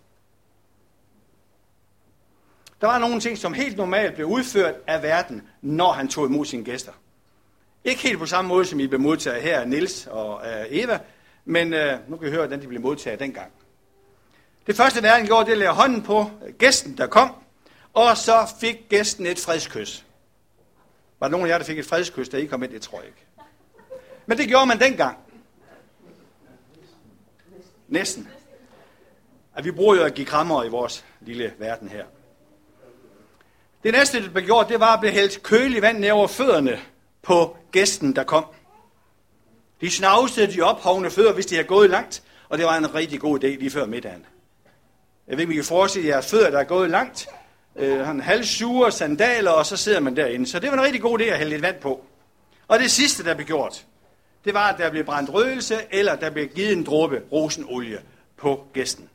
Der 2.82 2.88
var 2.88 2.98
nogle 2.98 3.20
ting, 3.20 3.38
som 3.38 3.54
helt 3.54 3.78
normalt 3.78 4.16
blev 4.16 4.28
udført 4.28 4.76
af 4.88 5.04
verden, 5.04 5.48
når 5.62 5.92
han 5.92 6.08
tog 6.08 6.26
imod 6.26 6.46
sine 6.46 6.64
gæster. 6.64 6.92
Ikke 7.84 8.02
helt 8.02 8.20
på 8.20 8.26
samme 8.26 8.50
måde, 8.50 8.66
som 8.66 8.80
I 8.80 8.88
blev 8.88 9.00
modtaget 9.00 9.42
her 9.42 9.60
af 9.60 9.68
Nils 9.68 10.08
og 10.08 10.42
øh, 10.48 10.66
Eva, 10.70 11.00
men 11.46 11.74
øh, 11.74 12.00
nu 12.10 12.18
kan 12.18 12.28
I 12.28 12.32
høre, 12.32 12.40
hvordan 12.40 12.62
de 12.62 12.68
blev 12.68 12.82
modtaget 12.82 13.20
dengang. 13.20 13.52
Det 14.68 14.76
første 14.76 15.04
verden 15.04 15.26
gjorde, 15.28 15.46
det 15.46 15.52
at 15.52 15.58
lægge 15.58 15.74
hånden 15.74 16.04
på 16.04 16.32
gæsten, 16.58 16.98
der 16.98 17.08
kom, 17.08 17.36
og 17.94 18.18
så 18.18 18.48
fik 18.60 18.90
gæsten 18.90 19.26
et 19.26 19.40
fredskys. 19.40 20.06
Var 21.20 21.28
der 21.28 21.32
nogen 21.32 21.48
af 21.48 21.52
jer, 21.52 21.58
der 21.58 21.66
fik 21.66 21.80
et 21.80 21.86
fredskys, 21.86 22.30
da 22.30 22.38
I 22.38 22.46
kom 22.46 22.64
ind? 22.64 22.72
Det 22.72 22.82
tror 22.82 22.98
jeg 22.98 23.08
ikke. 23.08 23.26
Men 24.26 24.38
det 24.38 24.48
gjorde 24.48 24.66
man 24.66 24.80
dengang. 24.80 25.18
Næsten. 27.88 28.30
At 29.56 29.66
vi 29.66 29.72
bruger 29.72 29.96
jo 29.96 30.04
at 30.04 30.14
give 30.14 30.28
krammer 30.28 30.64
i 30.64 30.70
vores 30.70 31.06
lille 31.22 31.54
verden 31.58 31.90
her. 31.90 32.06
Det 33.84 33.94
næste, 33.94 34.24
der 34.24 34.30
blev 34.30 34.46
gjort, 34.46 34.70
det 34.70 34.80
var 34.80 34.94
at 34.94 35.00
blive 35.00 35.14
hældt 35.14 35.44
kølig 35.44 35.82
vand 35.82 35.98
ned 35.98 36.12
over 36.12 36.28
fødderne 36.28 36.80
på 37.22 37.58
gæsten, 37.72 38.16
der 38.16 38.24
kom. 38.24 38.46
De 39.82 39.92
snavsede 39.92 40.54
de 40.54 40.62
ophovne 40.62 41.10
fødder, 41.10 41.34
hvis 41.34 41.46
de 41.46 41.56
havde 41.56 41.68
gået 41.68 41.90
langt, 41.90 42.24
og 42.50 42.58
det 42.58 42.66
var 42.66 42.78
en 42.78 42.96
rigtig 42.96 43.20
god 43.20 43.44
idé 43.44 43.48
lige 43.48 43.70
før 43.70 43.86
middagen. 43.86 44.26
Jeg 45.28 45.38
ved 45.38 45.40
ikke, 45.40 45.50
om 45.50 45.52
I 45.52 45.56
kan 45.56 45.64
forestille 45.64 46.08
jer 46.08 46.22
fødder, 46.22 46.50
der 46.50 46.60
er 46.60 46.64
gået 46.64 46.90
langt, 46.90 47.28
øh, 47.76 48.00
han 48.00 48.20
halssure, 48.20 48.92
sandaler, 48.92 49.52
og 49.52 49.66
så 49.66 49.78
sidder 49.78 50.00
man 50.00 50.16
derinde. 50.16 50.48
Så 50.48 50.60
det 50.60 50.72
var 50.72 50.78
en 50.78 50.84
rigtig 50.84 51.02
god 51.02 51.20
idé 51.20 51.24
at 51.24 51.38
hælde 51.38 51.50
lidt 51.52 51.62
vand 51.62 51.80
på. 51.82 52.06
Og 52.68 52.80
det 52.80 52.92
sidste, 52.92 53.24
der 53.24 53.34
blev 53.34 53.48
gjort, 53.48 53.86
det 54.46 54.54
var, 54.54 54.72
at 54.72 54.78
der 54.78 54.90
blev 54.90 55.06
brændt 55.06 55.34
røgelse, 55.34 55.78
eller 55.92 56.16
der 56.16 56.30
blev 56.30 56.48
givet 56.48 56.74
en 56.74 56.84
dråbe 56.84 57.22
rosenolie 57.32 58.02
på 58.38 58.68
gæsten. 58.74 59.10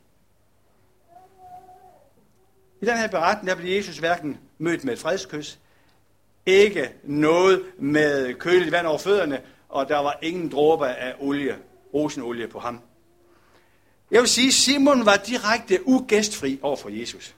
I 2.81 2.85
den 2.85 2.97
her 2.97 3.07
beretning, 3.07 3.47
der 3.47 3.55
blev 3.55 3.75
Jesus 3.75 3.97
hverken 3.97 4.39
mødt 4.63 4.83
med 4.83 4.93
et 4.93 4.99
fredskys, 4.99 5.59
ikke 6.45 6.93
noget 7.03 7.63
med 7.79 8.33
køligt 8.33 8.71
vand 8.71 8.87
over 8.87 8.97
fødderne, 8.97 9.41
og 9.69 9.89
der 9.89 9.97
var 9.97 10.19
ingen 10.21 10.51
dråber 10.51 10.85
af 10.85 11.15
olie, 11.19 11.57
rosenolie 11.93 12.47
på 12.47 12.59
ham. 12.59 12.81
Jeg 14.11 14.21
vil 14.21 14.29
sige, 14.29 14.51
Simon 14.51 15.05
var 15.05 15.15
direkte 15.15 15.87
ugæstfri 15.87 16.59
over 16.61 16.75
for 16.75 16.89
Jesus. 16.89 17.35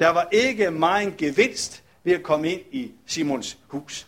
Der 0.00 0.08
var 0.08 0.28
ikke 0.32 0.70
meget 0.70 1.16
gevinst 1.16 1.82
ved 2.04 2.12
at 2.12 2.22
komme 2.22 2.52
ind 2.52 2.60
i 2.70 2.92
Simons 3.06 3.58
hus. 3.68 4.06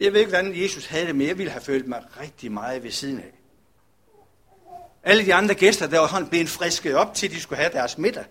Jeg 0.00 0.12
ved 0.12 0.20
ikke, 0.20 0.30
hvordan 0.30 0.62
Jesus 0.62 0.86
havde 0.86 1.06
det, 1.06 1.16
men 1.16 1.26
jeg 1.26 1.38
ville 1.38 1.52
have 1.52 1.62
følt 1.62 1.88
mig 1.88 2.04
rigtig 2.20 2.52
meget 2.52 2.82
ved 2.82 2.90
siden 2.90 3.18
af. 3.20 3.32
Alle 5.02 5.26
de 5.26 5.34
andre 5.34 5.54
gæster, 5.54 5.86
der 5.86 5.98
var 5.98 6.26
blevet 6.30 6.48
frisket 6.48 6.94
op 6.94 7.14
til, 7.14 7.30
de 7.30 7.40
skulle 7.40 7.58
have 7.58 7.72
deres 7.72 7.98
middag. 7.98 8.24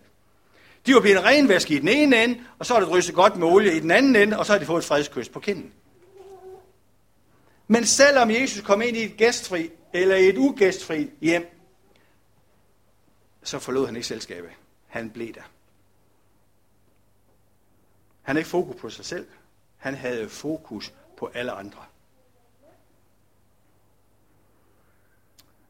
De 0.87 0.93
var 0.93 1.01
blevet 1.01 1.23
renvasket 1.23 1.75
i 1.75 1.79
den 1.79 1.87
ene 1.87 2.23
ende, 2.23 2.43
og 2.59 2.65
så 2.65 2.75
er 2.75 2.79
det 2.79 2.89
drysset 2.89 3.15
godt 3.15 3.35
med 3.35 3.47
olie 3.47 3.77
i 3.77 3.79
den 3.79 3.91
anden 3.91 4.15
ende, 4.15 4.39
og 4.39 4.45
så 4.45 4.51
har 4.51 4.59
de 4.59 4.65
fået 4.65 4.81
et 4.81 4.85
fredskys 4.85 5.29
på 5.29 5.39
kinden. 5.39 5.73
Men 7.67 7.85
selvom 7.85 8.31
Jesus 8.31 8.61
kom 8.61 8.81
ind 8.81 8.97
i 8.97 9.03
et 9.03 9.17
gæstfri 9.17 9.69
eller 9.93 10.15
et 10.15 10.37
ugæstfri 10.37 11.09
hjem, 11.21 11.45
så 13.43 13.59
forlod 13.59 13.85
han 13.85 13.95
ikke 13.95 14.07
selskabet. 14.07 14.49
Han 14.87 15.09
blev 15.09 15.33
der. 15.33 15.41
Han 18.21 18.35
havde 18.35 18.39
ikke 18.39 18.49
fokus 18.49 18.75
på 18.81 18.89
sig 18.89 19.05
selv. 19.05 19.27
Han 19.77 19.95
havde 19.95 20.29
fokus 20.29 20.93
på 21.17 21.31
alle 21.33 21.51
andre. 21.51 21.85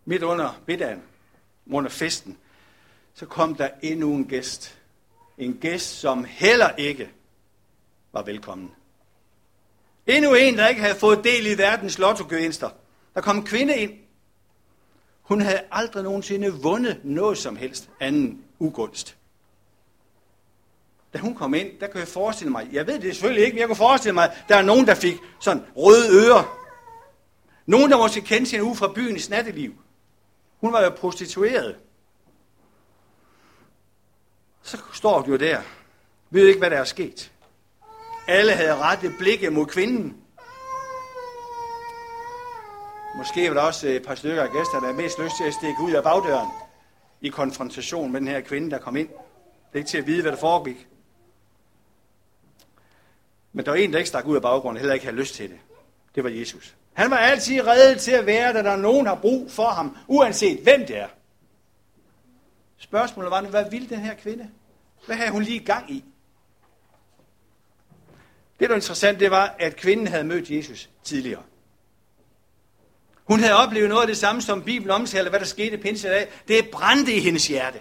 Midt 0.06 0.24
under 0.24 0.62
middagen, 0.68 1.04
under 1.72 1.90
festen, 1.90 2.38
så 3.14 3.26
kom 3.26 3.56
der 3.56 3.70
endnu 3.82 4.14
en 4.14 4.28
gæst. 4.28 4.80
En 5.38 5.58
gæst, 5.62 6.00
som 6.00 6.24
heller 6.24 6.70
ikke 6.78 7.10
var 8.14 8.22
velkommen. 8.22 8.72
Endnu 10.08 10.34
en, 10.34 10.58
der 10.58 10.68
ikke 10.68 10.82
havde 10.82 10.96
fået 10.96 11.24
del 11.24 11.48
i 11.48 11.58
verdens 11.58 12.00
lottogevinster. 12.00 12.70
Der 13.16 13.22
kom 13.22 13.38
en 13.38 13.46
kvinde 13.46 13.78
ind. 13.78 13.92
Hun 15.22 15.42
havde 15.42 15.62
aldrig 15.72 16.04
nogensinde 16.04 16.54
vundet 16.54 17.02
noget 17.04 17.38
som 17.38 17.56
helst 17.56 17.90
anden 18.00 18.44
ugunst. 18.60 19.18
Da 21.14 21.20
hun 21.20 21.36
kom 21.36 21.54
ind, 21.54 21.80
der 21.80 21.88
kan 21.88 22.00
jeg 22.00 22.08
forestille 22.08 22.52
mig, 22.52 22.68
jeg 22.72 22.88
ved 22.88 23.00
det 23.00 23.16
selvfølgelig 23.16 23.46
ikke, 23.46 23.56
men 23.56 23.60
jeg 23.60 23.68
kunne 23.68 23.76
forestille 23.76 24.14
mig, 24.14 24.36
der 24.50 24.56
er 24.56 24.62
nogen, 24.62 24.88
der 24.88 24.96
fik 24.96 25.16
sådan 25.40 25.64
røde 25.76 26.26
ører. 26.26 26.58
Nogen, 27.66 27.92
der 27.92 27.98
måske 27.98 28.22
kendte 28.22 28.50
sin 28.50 28.62
uge 28.62 28.76
fra 28.76 28.94
byens 28.94 29.30
natteliv. 29.30 29.74
Hun 30.62 30.74
var 30.74 30.84
jo 30.84 30.90
prostitueret. 30.90 31.76
Så 34.68 34.78
står 34.94 35.22
du 35.22 35.32
jo 35.32 35.38
der. 35.38 35.62
Vi 36.30 36.40
ved 36.40 36.48
ikke, 36.48 36.60
hvad 36.60 36.70
der 36.70 36.78
er 36.78 36.84
sket. 36.84 37.32
Alle 38.28 38.52
havde 38.52 38.76
rettet 38.76 39.14
blikket 39.20 39.54
mod 39.54 39.66
kvinden. 39.66 40.18
Måske 43.18 43.48
var 43.48 43.54
der 43.54 43.62
også 43.62 43.88
et 43.88 44.04
par 44.06 44.16
stykker 44.16 44.44
af 44.44 44.52
gæster, 44.52 44.80
der 44.80 44.80
havde 44.80 45.02
mest 45.02 45.20
lyst 45.20 45.38
til 45.38 45.48
at 45.48 45.54
stikke 45.54 45.82
ud 45.82 45.92
af 45.92 46.04
bagdøren 46.04 46.50
i 47.22 47.30
konfrontation 47.30 48.12
med 48.12 48.20
den 48.20 48.28
her 48.28 48.42
kvinde, 48.42 48.72
der 48.72 48.78
kom 48.78 48.96
ind. 48.96 49.08
Det 49.08 49.74
er 49.74 49.78
ikke 49.78 49.90
til 49.90 49.98
at 49.98 50.08
vide, 50.08 50.22
hvad 50.22 50.32
der 50.32 50.38
foregik. 50.38 50.88
Men 53.54 53.66
der 53.66 53.72
var 53.72 53.78
en, 53.78 53.92
der 53.92 53.98
ikke 53.98 54.10
stak 54.10 54.26
ud 54.26 54.36
af 54.36 54.42
baggrunden, 54.42 54.80
heller 54.80 54.94
ikke 54.94 55.06
havde 55.06 55.18
lyst 55.18 55.36
til 55.36 55.50
det. 55.50 55.60
Det 56.16 56.24
var 56.24 56.30
Jesus. 56.30 56.76
Han 56.94 57.12
var 57.12 57.18
altid 57.18 57.68
reddet 57.68 58.02
til 58.02 58.12
at 58.12 58.26
være, 58.26 58.54
da 58.54 58.64
der 58.64 58.72
er 58.72 58.78
nogen 58.78 59.06
har 59.08 59.16
brug 59.16 59.52
for 59.52 59.68
ham, 59.68 59.98
uanset 60.08 60.60
hvem 60.64 60.86
det 60.86 60.98
er. 60.98 61.08
Spørgsmålet 62.78 63.32
var 63.32 63.42
nu, 63.42 63.50
hvad 63.50 63.70
ville 63.70 63.90
den 63.90 64.00
her 64.00 64.14
kvinde? 64.14 64.50
Hvad 65.08 65.16
havde 65.16 65.32
hun 65.32 65.44
lige 65.44 65.60
gang 65.60 65.92
i? 65.92 66.04
Det, 68.60 68.60
der 68.60 68.68
var 68.68 68.76
interessant, 68.76 69.20
det 69.20 69.32
var, 69.32 69.56
at 69.60 69.76
kvinden 69.76 70.08
havde 70.08 70.24
mødt 70.24 70.50
Jesus 70.50 70.90
tidligere. 71.04 71.44
Hun 73.24 73.40
havde 73.40 73.56
oplevet 73.56 73.90
noget 73.90 74.02
af 74.02 74.08
det 74.08 74.18
samme, 74.18 74.42
som 74.42 74.64
Bibelen 74.64 74.92
omtaler, 74.92 75.30
hvad 75.30 75.40
der 75.40 75.46
skete 75.46 75.78
pinsedag. 75.78 76.28
Det 76.48 76.70
brændte 76.70 77.14
i 77.14 77.20
hendes 77.20 77.48
hjerte, 77.48 77.80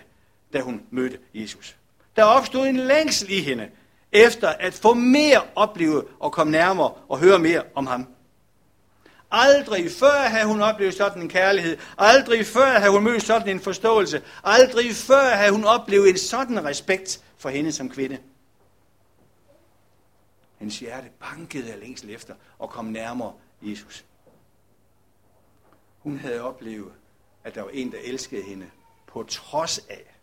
da 0.52 0.60
hun 0.60 0.82
mødte 0.90 1.18
Jesus. 1.34 1.76
Der 2.16 2.24
opstod 2.24 2.66
en 2.66 2.76
længsel 2.76 3.30
i 3.30 3.40
hende, 3.40 3.70
efter 4.12 4.48
at 4.48 4.74
få 4.74 4.94
mere 4.94 5.42
opleve 5.54 6.04
og 6.20 6.32
komme 6.32 6.50
nærmere 6.50 6.92
og 7.08 7.18
høre 7.18 7.38
mere 7.38 7.62
om 7.74 7.86
ham. 7.86 8.08
Aldrig 9.30 9.90
før 9.90 10.28
havde 10.28 10.46
hun 10.46 10.62
oplevet 10.62 10.94
sådan 10.94 11.22
en 11.22 11.28
kærlighed. 11.28 11.78
Aldrig 11.98 12.46
før 12.46 12.78
havde 12.78 12.90
hun 12.90 13.04
mødt 13.04 13.22
sådan 13.22 13.48
en 13.48 13.60
forståelse. 13.60 14.22
Aldrig 14.44 14.94
før 14.94 15.36
havde 15.36 15.52
hun 15.52 15.64
oplevet 15.64 16.08
en 16.08 16.18
sådan 16.18 16.64
respekt 16.64 17.24
for 17.36 17.48
hende 17.48 17.72
som 17.72 17.90
kvinde. 17.90 18.18
Hendes 20.58 20.78
hjerte 20.78 21.08
bankede 21.20 21.72
af 21.72 21.80
længsel 21.80 22.10
efter 22.10 22.34
at 22.62 22.70
komme 22.70 22.92
nærmere 22.92 23.32
Jesus. 23.62 24.04
Hun 25.98 26.18
havde 26.18 26.40
oplevet, 26.40 26.92
at 27.44 27.54
der 27.54 27.62
var 27.62 27.70
en, 27.70 27.92
der 27.92 27.98
elskede 28.04 28.42
hende 28.42 28.70
på 29.06 29.22
trods 29.22 29.78
af. 29.78 30.16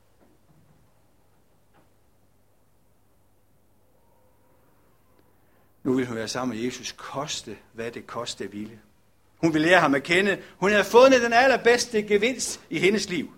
Nu 5.83 5.93
vil 5.93 6.07
hun 6.07 6.15
være 6.15 6.27
sammen 6.27 6.57
med 6.57 6.65
Jesus, 6.65 6.91
koste 6.91 7.57
hvad 7.74 7.91
det 7.91 8.07
koste 8.07 8.51
ville. 8.51 8.79
Hun 9.43 9.53
ville 9.53 9.67
lære 9.67 9.79
ham 9.79 9.95
at 9.95 10.03
kende. 10.03 10.38
Hun 10.57 10.71
havde 10.71 10.83
fundet 10.83 11.21
den 11.21 11.33
allerbedste 11.33 12.01
gevinst 12.01 12.62
i 12.69 12.79
hendes 12.79 13.09
liv. 13.09 13.33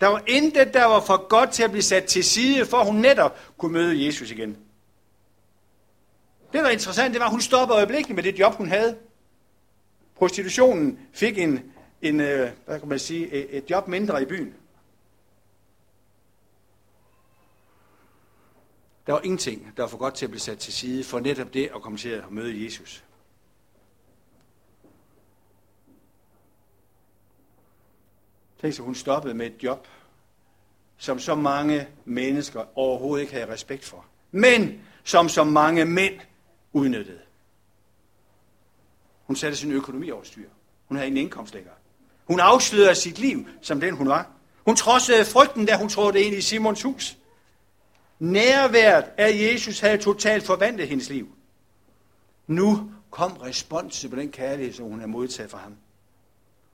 Der 0.00 0.06
var 0.06 0.22
intet, 0.26 0.74
der 0.74 0.84
var 0.84 1.00
for 1.00 1.28
godt 1.28 1.50
til 1.50 1.62
at 1.62 1.70
blive 1.70 1.82
sat 1.82 2.04
til 2.04 2.24
side, 2.24 2.66
for 2.66 2.84
hun 2.84 2.96
netop 2.96 3.38
kunne 3.58 3.72
møde 3.72 4.06
Jesus 4.06 4.30
igen. 4.30 4.50
Det, 4.50 4.58
der 6.52 6.62
var 6.62 6.68
interessant, 6.68 7.14
det 7.14 7.20
var, 7.20 7.26
at 7.26 7.30
hun 7.30 7.40
stoppede 7.40 7.76
øjeblikkeligt 7.76 8.16
med 8.16 8.22
det 8.22 8.38
job, 8.38 8.54
hun 8.54 8.68
havde. 8.68 8.96
Prostitutionen 10.16 10.98
fik 11.12 11.38
en, 11.38 11.60
en 12.02 12.20
øh, 12.20 12.50
hvad 12.66 12.80
kan 12.80 12.88
man 12.88 12.98
sige, 12.98 13.30
et 13.30 13.70
job 13.70 13.88
mindre 13.88 14.22
i 14.22 14.24
byen. 14.24 14.54
Der 19.06 19.12
var 19.12 19.20
ingenting, 19.24 19.72
der 19.76 19.82
var 19.82 19.88
for 19.88 19.98
godt 19.98 20.14
til 20.14 20.26
at 20.26 20.30
blive 20.30 20.40
sat 20.40 20.58
til 20.58 20.72
side 20.72 21.04
for 21.04 21.20
netop 21.20 21.54
det 21.54 21.70
at 21.74 21.82
komme 21.82 21.98
til 21.98 22.08
at 22.08 22.30
møde 22.30 22.64
Jesus. 22.64 23.04
Tænk 28.60 28.74
sig, 28.74 28.84
hun 28.84 28.94
stoppede 28.94 29.34
med 29.34 29.46
et 29.46 29.62
job, 29.62 29.88
som 30.98 31.18
så 31.18 31.34
mange 31.34 31.88
mennesker 32.04 32.78
overhovedet 32.78 33.22
ikke 33.22 33.32
havde 33.32 33.52
respekt 33.52 33.84
for. 33.84 34.04
Men 34.30 34.80
som 35.04 35.28
så 35.28 35.44
mange 35.44 35.84
mænd 35.84 36.20
udnyttede. 36.72 37.20
Hun 39.24 39.36
satte 39.36 39.56
sin 39.56 39.72
økonomi 39.72 40.10
over 40.10 40.22
styr. 40.22 40.48
Hun 40.86 40.96
havde 40.96 41.06
ingen 41.06 41.24
indkomst 41.24 41.54
længere. 41.54 41.74
Hun 42.24 42.40
afslørede 42.40 42.94
sit 42.94 43.18
liv 43.18 43.48
som 43.60 43.80
den 43.80 43.96
hun 43.96 44.08
var. 44.08 44.30
Hun 44.64 44.76
trodsede 44.76 45.24
frygten, 45.24 45.66
da 45.66 45.76
hun 45.76 45.88
trådte 45.88 46.22
ind 46.22 46.34
i 46.34 46.40
Simons 46.40 46.82
hus. 46.82 47.16
Nærværet 48.18 49.04
af 49.18 49.30
Jesus 49.32 49.80
havde 49.80 49.98
totalt 49.98 50.46
forvandlet 50.46 50.88
hendes 50.88 51.08
liv. 51.08 51.28
Nu 52.46 52.90
kom 53.10 53.32
responsen 53.32 54.10
på 54.10 54.16
den 54.16 54.32
kærlighed, 54.32 54.72
som 54.72 54.86
hun 54.86 54.98
havde 54.98 55.10
modtaget 55.10 55.50
fra 55.50 55.58
ham. 55.58 55.76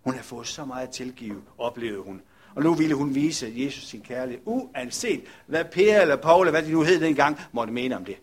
Hun 0.06 0.14
havde 0.14 0.24
fået 0.24 0.46
så 0.46 0.64
meget 0.64 0.90
tilgive, 0.90 1.42
oplevede 1.58 2.02
hun. 2.02 2.22
Og 2.54 2.62
nu 2.62 2.74
ville 2.74 2.94
hun 2.94 3.14
vise 3.14 3.52
Jesus 3.56 3.84
sin 3.84 4.00
kærlighed, 4.00 4.42
uanset 4.44 5.24
hvad 5.46 5.64
Per 5.64 6.00
eller 6.00 6.16
Paul, 6.16 6.46
eller 6.46 6.60
hvad 6.60 6.62
de 6.62 6.72
nu 6.72 6.82
hed 6.82 7.00
dengang, 7.00 7.40
måtte 7.52 7.72
mene 7.72 7.96
om 7.96 8.04
det. 8.04 8.16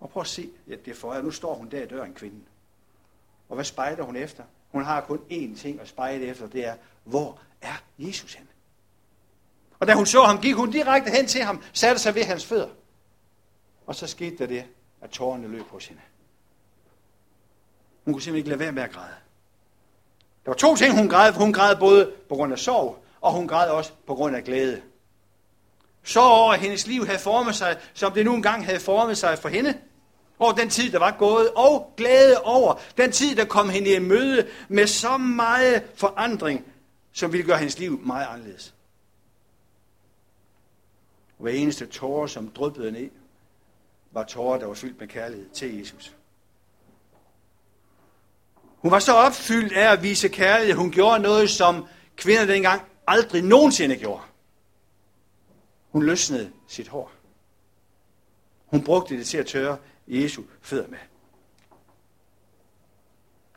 Og 0.00 0.10
prøv 0.10 0.20
at 0.20 0.26
se, 0.26 0.50
ja, 0.68 0.74
det 0.84 0.96
for 0.96 1.14
jer. 1.14 1.22
Nu 1.22 1.30
står 1.30 1.54
hun 1.54 1.68
der 1.68 1.82
i 1.82 1.86
døren, 1.86 2.14
kvinden. 2.14 2.44
Og 3.48 3.54
hvad 3.54 3.64
spejder 3.64 4.02
hun 4.02 4.16
efter? 4.16 4.44
Hun 4.72 4.84
har 4.84 5.00
kun 5.00 5.18
én 5.30 5.60
ting 5.60 5.80
at 5.80 5.88
spejde 5.88 6.24
efter, 6.24 6.46
det 6.46 6.66
er, 6.66 6.76
hvor 7.04 7.40
er 7.60 7.82
Jesus 7.98 8.34
hen? 8.34 8.48
Og 9.78 9.86
da 9.86 9.94
hun 9.94 10.06
så 10.06 10.22
ham, 10.22 10.40
gik 10.40 10.54
hun 10.54 10.70
direkte 10.70 11.10
hen 11.10 11.26
til 11.26 11.42
ham, 11.42 11.62
satte 11.72 12.02
sig 12.02 12.14
ved 12.14 12.24
hans 12.24 12.46
fødder. 12.46 12.70
Og 13.86 13.94
så 13.94 14.06
skete 14.06 14.38
der 14.38 14.46
det, 14.46 14.64
at 15.00 15.10
tårerne 15.10 15.48
løb 15.48 15.64
hos 15.68 15.86
hende. 15.86 16.02
Hun 18.04 18.14
kunne 18.14 18.22
simpelthen 18.22 18.36
ikke 18.36 18.48
lade 18.48 18.60
være 18.60 18.72
med 18.72 18.82
at 18.82 18.90
græde. 18.90 19.14
Der 20.48 20.52
var 20.52 20.56
to 20.56 20.76
ting, 20.76 20.96
hun 20.96 21.08
græd. 21.08 21.32
Hun 21.32 21.52
græd 21.52 21.76
både 21.76 22.12
på 22.28 22.34
grund 22.34 22.52
af 22.52 22.58
sorg, 22.58 23.04
og 23.20 23.32
hun 23.32 23.48
græd 23.48 23.70
også 23.70 23.92
på 24.06 24.14
grund 24.14 24.36
af 24.36 24.44
glæde. 24.44 24.82
Sorg 26.02 26.30
over, 26.30 26.52
at 26.52 26.60
hendes 26.60 26.86
liv 26.86 27.06
havde 27.06 27.18
formet 27.18 27.54
sig, 27.54 27.78
som 27.94 28.12
det 28.12 28.24
nu 28.24 28.34
engang 28.34 28.64
havde 28.64 28.80
formet 28.80 29.18
sig 29.18 29.38
for 29.38 29.48
hende. 29.48 29.78
Over 30.38 30.52
den 30.52 30.70
tid, 30.70 30.92
der 30.92 30.98
var 30.98 31.16
gået, 31.18 31.50
og 31.50 31.92
glæde 31.96 32.40
over 32.42 32.74
den 32.96 33.12
tid, 33.12 33.36
der 33.36 33.44
kom 33.44 33.68
hende 33.68 33.94
i 33.94 33.98
møde 33.98 34.48
med 34.68 34.86
så 34.86 35.16
meget 35.16 35.82
forandring, 35.94 36.64
som 37.12 37.32
ville 37.32 37.46
gøre 37.46 37.58
hendes 37.58 37.78
liv 37.78 38.00
meget 38.06 38.26
anderledes. 38.26 38.74
Hver 41.38 41.52
eneste 41.52 41.86
tårer, 41.86 42.26
som 42.26 42.48
dryppede 42.50 42.92
ned, 42.92 43.10
var 44.10 44.24
tårer, 44.24 44.58
der 44.58 44.66
var 44.66 44.74
fyldt 44.74 45.00
med 45.00 45.08
kærlighed 45.08 45.48
til 45.50 45.78
Jesus. 45.78 46.14
Hun 48.88 48.92
var 48.92 48.98
så 48.98 49.12
opfyldt 49.12 49.72
af 49.72 49.92
at 49.92 50.02
vise 50.02 50.28
kærlighed. 50.28 50.76
Hun 50.76 50.90
gjorde 50.90 51.22
noget, 51.22 51.50
som 51.50 51.86
kvinder 52.16 52.46
dengang 52.46 52.82
aldrig 53.06 53.42
nogensinde 53.42 53.96
gjorde. 53.96 54.22
Hun 55.90 56.02
løsnede 56.02 56.50
sit 56.68 56.88
hår. 56.88 57.12
Hun 58.66 58.84
brugte 58.84 59.18
det 59.18 59.26
til 59.26 59.38
at 59.38 59.46
tørre 59.46 59.76
Jesu 60.06 60.42
fødder 60.62 60.88
med. 60.88 60.98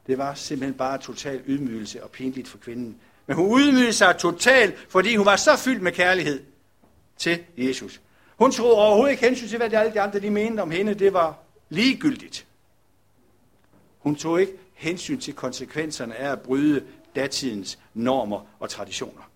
Det 0.07 0.17
var 0.17 0.33
simpelthen 0.33 0.77
bare 0.77 0.97
total 0.97 1.41
ydmygelse 1.47 2.03
og 2.03 2.09
pinligt 2.09 2.47
for 2.47 2.57
kvinden. 2.57 2.97
Men 3.27 3.35
hun 3.35 3.59
ydmygede 3.59 3.93
sig 3.93 4.17
totalt, 4.17 4.75
fordi 4.89 5.15
hun 5.15 5.25
var 5.25 5.35
så 5.35 5.57
fyldt 5.57 5.81
med 5.81 5.91
kærlighed 5.91 6.43
til 7.17 7.43
Jesus. 7.57 8.01
Hun 8.37 8.51
tog 8.51 8.71
overhovedet 8.71 9.11
ikke 9.11 9.25
hensyn 9.25 9.47
til, 9.47 9.57
hvad 9.57 9.69
de 9.69 9.77
alle 9.77 9.93
de 9.93 10.01
andre 10.01 10.19
de 10.19 10.29
mente 10.29 10.61
om 10.61 10.71
hende. 10.71 10.93
Det 10.93 11.13
var 11.13 11.39
ligegyldigt. 11.69 12.47
Hun 14.01 14.15
tog 14.15 14.41
ikke 14.41 14.57
hensyn 14.73 15.19
til 15.19 15.33
konsekvenserne 15.35 16.15
af 16.15 16.31
at 16.31 16.41
bryde 16.41 16.87
datidens 17.15 17.79
normer 17.93 18.45
og 18.59 18.69
traditioner. 18.69 19.31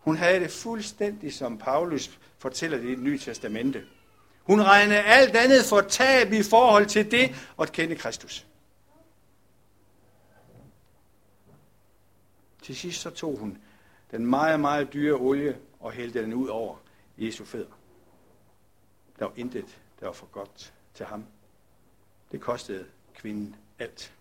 Hun 0.00 0.16
havde 0.16 0.40
det 0.40 0.50
fuldstændig, 0.50 1.34
som 1.34 1.58
Paulus 1.58 2.18
fortæller 2.38 2.78
det 2.78 2.84
i 2.84 2.90
det 2.90 2.98
nye 2.98 3.18
testamente. 3.18 3.84
Hun 4.42 4.62
regnede 4.62 5.00
alt 5.00 5.36
andet 5.36 5.64
for 5.64 5.80
tab 5.80 6.32
i 6.32 6.42
forhold 6.42 6.86
til 6.86 7.10
det 7.10 7.34
at 7.60 7.72
kende 7.72 7.96
Kristus. 7.96 8.46
Til 12.62 12.76
sidst 12.76 13.00
så 13.00 13.10
tog 13.10 13.38
hun 13.38 13.58
den 14.10 14.26
meget, 14.26 14.60
meget 14.60 14.92
dyre 14.92 15.14
olie 15.14 15.58
og 15.80 15.92
hældte 15.92 16.22
den 16.22 16.34
ud 16.34 16.48
over 16.48 16.76
Jesu 17.18 17.44
fødder. 17.44 17.78
Der 19.18 19.24
var 19.24 19.32
intet, 19.36 19.78
der 20.00 20.06
var 20.06 20.12
for 20.12 20.26
godt 20.26 20.74
til 20.94 21.06
ham. 21.06 21.24
Det 22.32 22.40
kostede 22.40 22.86
kvinden 23.20 23.56
alt. 23.78 24.12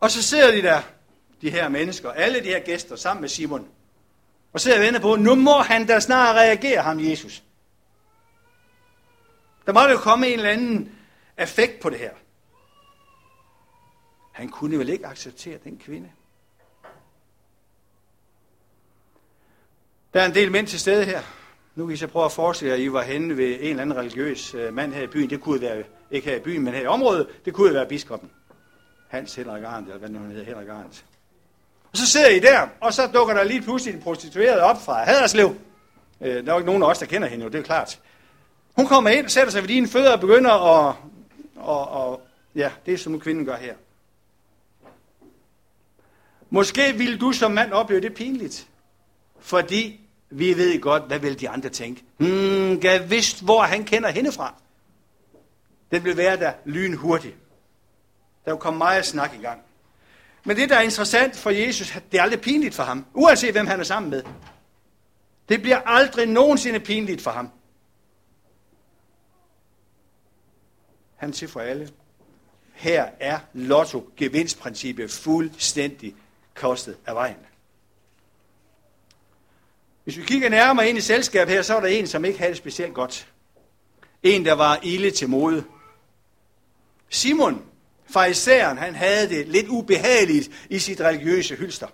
Og 0.00 0.10
så 0.10 0.22
sidder 0.22 0.50
de 0.50 0.62
der, 0.62 0.82
de 1.42 1.50
her 1.50 1.68
mennesker, 1.68 2.10
alle 2.10 2.40
de 2.40 2.48
her 2.48 2.60
gæster, 2.60 2.96
sammen 2.96 3.20
med 3.20 3.28
Simon. 3.28 3.68
Og 4.52 4.60
sidder 4.60 4.78
og 4.78 4.84
venter 4.84 5.00
på, 5.00 5.16
nu 5.16 5.34
må 5.34 5.58
han 5.58 5.86
da 5.86 6.00
snart 6.00 6.36
reagere, 6.36 6.82
ham 6.82 7.00
Jesus. 7.00 7.42
Der 9.66 9.72
måtte 9.72 9.90
jo 9.90 9.98
komme 9.98 10.28
en 10.28 10.38
eller 10.38 10.50
anden 10.50 10.92
effekt 11.38 11.80
på 11.80 11.90
det 11.90 11.98
her. 11.98 12.10
Han 14.32 14.48
kunne 14.48 14.78
vel 14.78 14.88
ikke 14.88 15.06
acceptere 15.06 15.58
den 15.64 15.78
kvinde. 15.78 16.10
Der 20.14 20.22
er 20.22 20.26
en 20.26 20.34
del 20.34 20.52
mænd 20.52 20.66
til 20.66 20.80
stede 20.80 21.04
her. 21.04 21.22
Nu 21.74 21.86
kan 21.86 21.94
I 21.94 21.96
så 21.96 22.06
prøve 22.06 22.24
at 22.24 22.32
forestille 22.32 22.70
jer, 22.70 22.76
at 22.76 22.82
I 22.82 22.92
var 22.92 23.02
henne 23.02 23.36
ved 23.36 23.54
en 23.60 23.70
eller 23.70 23.82
anden 23.82 23.96
religiøs 23.96 24.54
øh, 24.54 24.74
mand 24.74 24.92
her 24.92 25.02
i 25.02 25.06
byen. 25.06 25.30
Det 25.30 25.40
kunne 25.40 25.60
være, 25.60 25.84
ikke 26.10 26.28
her 26.30 26.36
i 26.36 26.40
byen, 26.40 26.62
men 26.62 26.74
her 26.74 26.80
i 26.80 26.86
området. 26.86 27.26
Det 27.44 27.54
kunne 27.54 27.74
være 27.74 27.86
biskoppen. 27.86 28.30
Hans 29.08 29.34
Henrik 29.34 29.64
Arndt, 29.64 29.88
eller 29.88 29.98
hvad 29.98 30.08
nu 30.08 30.18
hedder, 30.18 30.44
Henrik 30.44 30.68
Arndt. 30.68 31.04
Og 31.92 31.98
så 31.98 32.06
sidder 32.06 32.28
I 32.28 32.38
der, 32.38 32.68
og 32.80 32.94
så 32.94 33.06
dukker 33.06 33.34
der 33.34 33.44
lige 33.44 33.62
pludselig 33.62 33.94
en 33.94 34.00
prostitueret 34.00 34.60
op 34.60 34.82
fra 34.84 35.04
Haderslev. 35.04 35.56
Øh, 36.20 36.34
der 36.34 36.50
er 36.50 36.52
jo 36.52 36.58
ikke 36.58 36.66
nogen 36.66 36.82
af 36.82 36.86
os, 36.86 36.98
der 36.98 37.06
kender 37.06 37.28
hende, 37.28 37.46
det 37.46 37.54
er 37.54 37.62
klart. 37.62 38.00
Hun 38.76 38.86
kommer 38.86 39.10
ind, 39.10 39.28
sætter 39.28 39.52
sig 39.52 39.62
ved 39.62 39.68
dine 39.68 39.88
fødder 39.88 40.12
og 40.12 40.20
begynder 40.20 40.50
at... 40.50 40.94
Og, 41.56 41.88
og, 41.88 42.22
ja, 42.54 42.70
det 42.86 42.94
er 42.94 42.98
som 42.98 43.20
kvinden 43.20 43.44
gør 43.44 43.56
her. 43.56 43.74
Måske 46.50 46.92
ville 46.92 47.18
du 47.18 47.32
som 47.32 47.52
mand 47.52 47.72
opleve 47.72 48.00
det 48.00 48.14
pinligt. 48.14 48.66
Fordi 49.40 50.00
vi 50.30 50.56
ved 50.56 50.80
godt, 50.80 51.02
hvad 51.02 51.18
vil 51.18 51.40
de 51.40 51.48
andre 51.48 51.68
tænke. 51.68 52.02
Hmm, 52.16 52.80
gav 52.80 53.10
vidst, 53.10 53.44
hvor 53.44 53.62
han 53.62 53.84
kender 53.84 54.10
hende 54.10 54.32
fra. 54.32 54.54
Den 55.90 56.04
vil 56.04 56.16
være 56.16 56.36
der 56.36 56.52
lynhurtigt. 56.64 57.36
Der 58.44 58.50
vil 58.50 58.60
komme 58.60 58.78
meget 58.78 59.06
snak 59.06 59.34
i 59.34 59.42
gang. 59.42 59.60
Men 60.44 60.56
det, 60.56 60.68
der 60.68 60.76
er 60.76 60.82
interessant 60.82 61.36
for 61.36 61.50
Jesus, 61.50 61.92
det 62.12 62.18
er 62.18 62.22
aldrig 62.22 62.40
pinligt 62.40 62.74
for 62.74 62.82
ham. 62.82 63.06
Uanset 63.14 63.52
hvem 63.52 63.66
han 63.66 63.80
er 63.80 63.84
sammen 63.84 64.10
med. 64.10 64.22
Det 65.48 65.62
bliver 65.62 65.80
aldrig 65.80 66.26
nogensinde 66.26 66.80
pinligt 66.80 67.22
for 67.22 67.30
ham. 67.30 67.50
Han 71.16 71.32
siger 71.32 71.50
for 71.50 71.60
alle, 71.60 71.90
her 72.72 73.08
er 73.20 73.38
lotto 73.52 74.10
gevinstprincippet 74.16 75.10
fuldstændig 75.10 76.14
kostet 76.54 76.96
af 77.06 77.14
vejen. 77.14 77.36
Hvis 80.04 80.16
vi 80.16 80.22
kigger 80.22 80.48
nærmere 80.48 80.88
ind 80.88 80.98
i 80.98 81.00
selskabet 81.00 81.54
her, 81.54 81.62
så 81.62 81.76
er 81.76 81.80
der 81.80 81.88
en, 81.88 82.06
som 82.06 82.24
ikke 82.24 82.38
havde 82.38 82.50
det 82.50 82.58
specielt 82.58 82.94
godt. 82.94 83.28
En, 84.22 84.44
der 84.44 84.52
var 84.52 84.80
ille 84.82 85.10
til 85.10 85.28
mode. 85.28 85.64
Simon, 87.08 87.64
farisæeren, 88.06 88.78
han 88.78 88.94
havde 88.94 89.28
det 89.28 89.48
lidt 89.48 89.68
ubehageligt 89.68 90.50
i 90.70 90.78
sit 90.78 91.00
religiøse 91.00 91.54
hylster. 91.54 91.86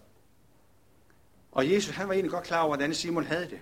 Og 1.52 1.70
Jesus, 1.70 1.94
han 1.94 2.08
var 2.08 2.12
egentlig 2.12 2.32
godt 2.32 2.44
klar 2.44 2.58
over, 2.58 2.68
hvordan 2.68 2.94
Simon 2.94 3.26
havde 3.26 3.44
det. 3.50 3.58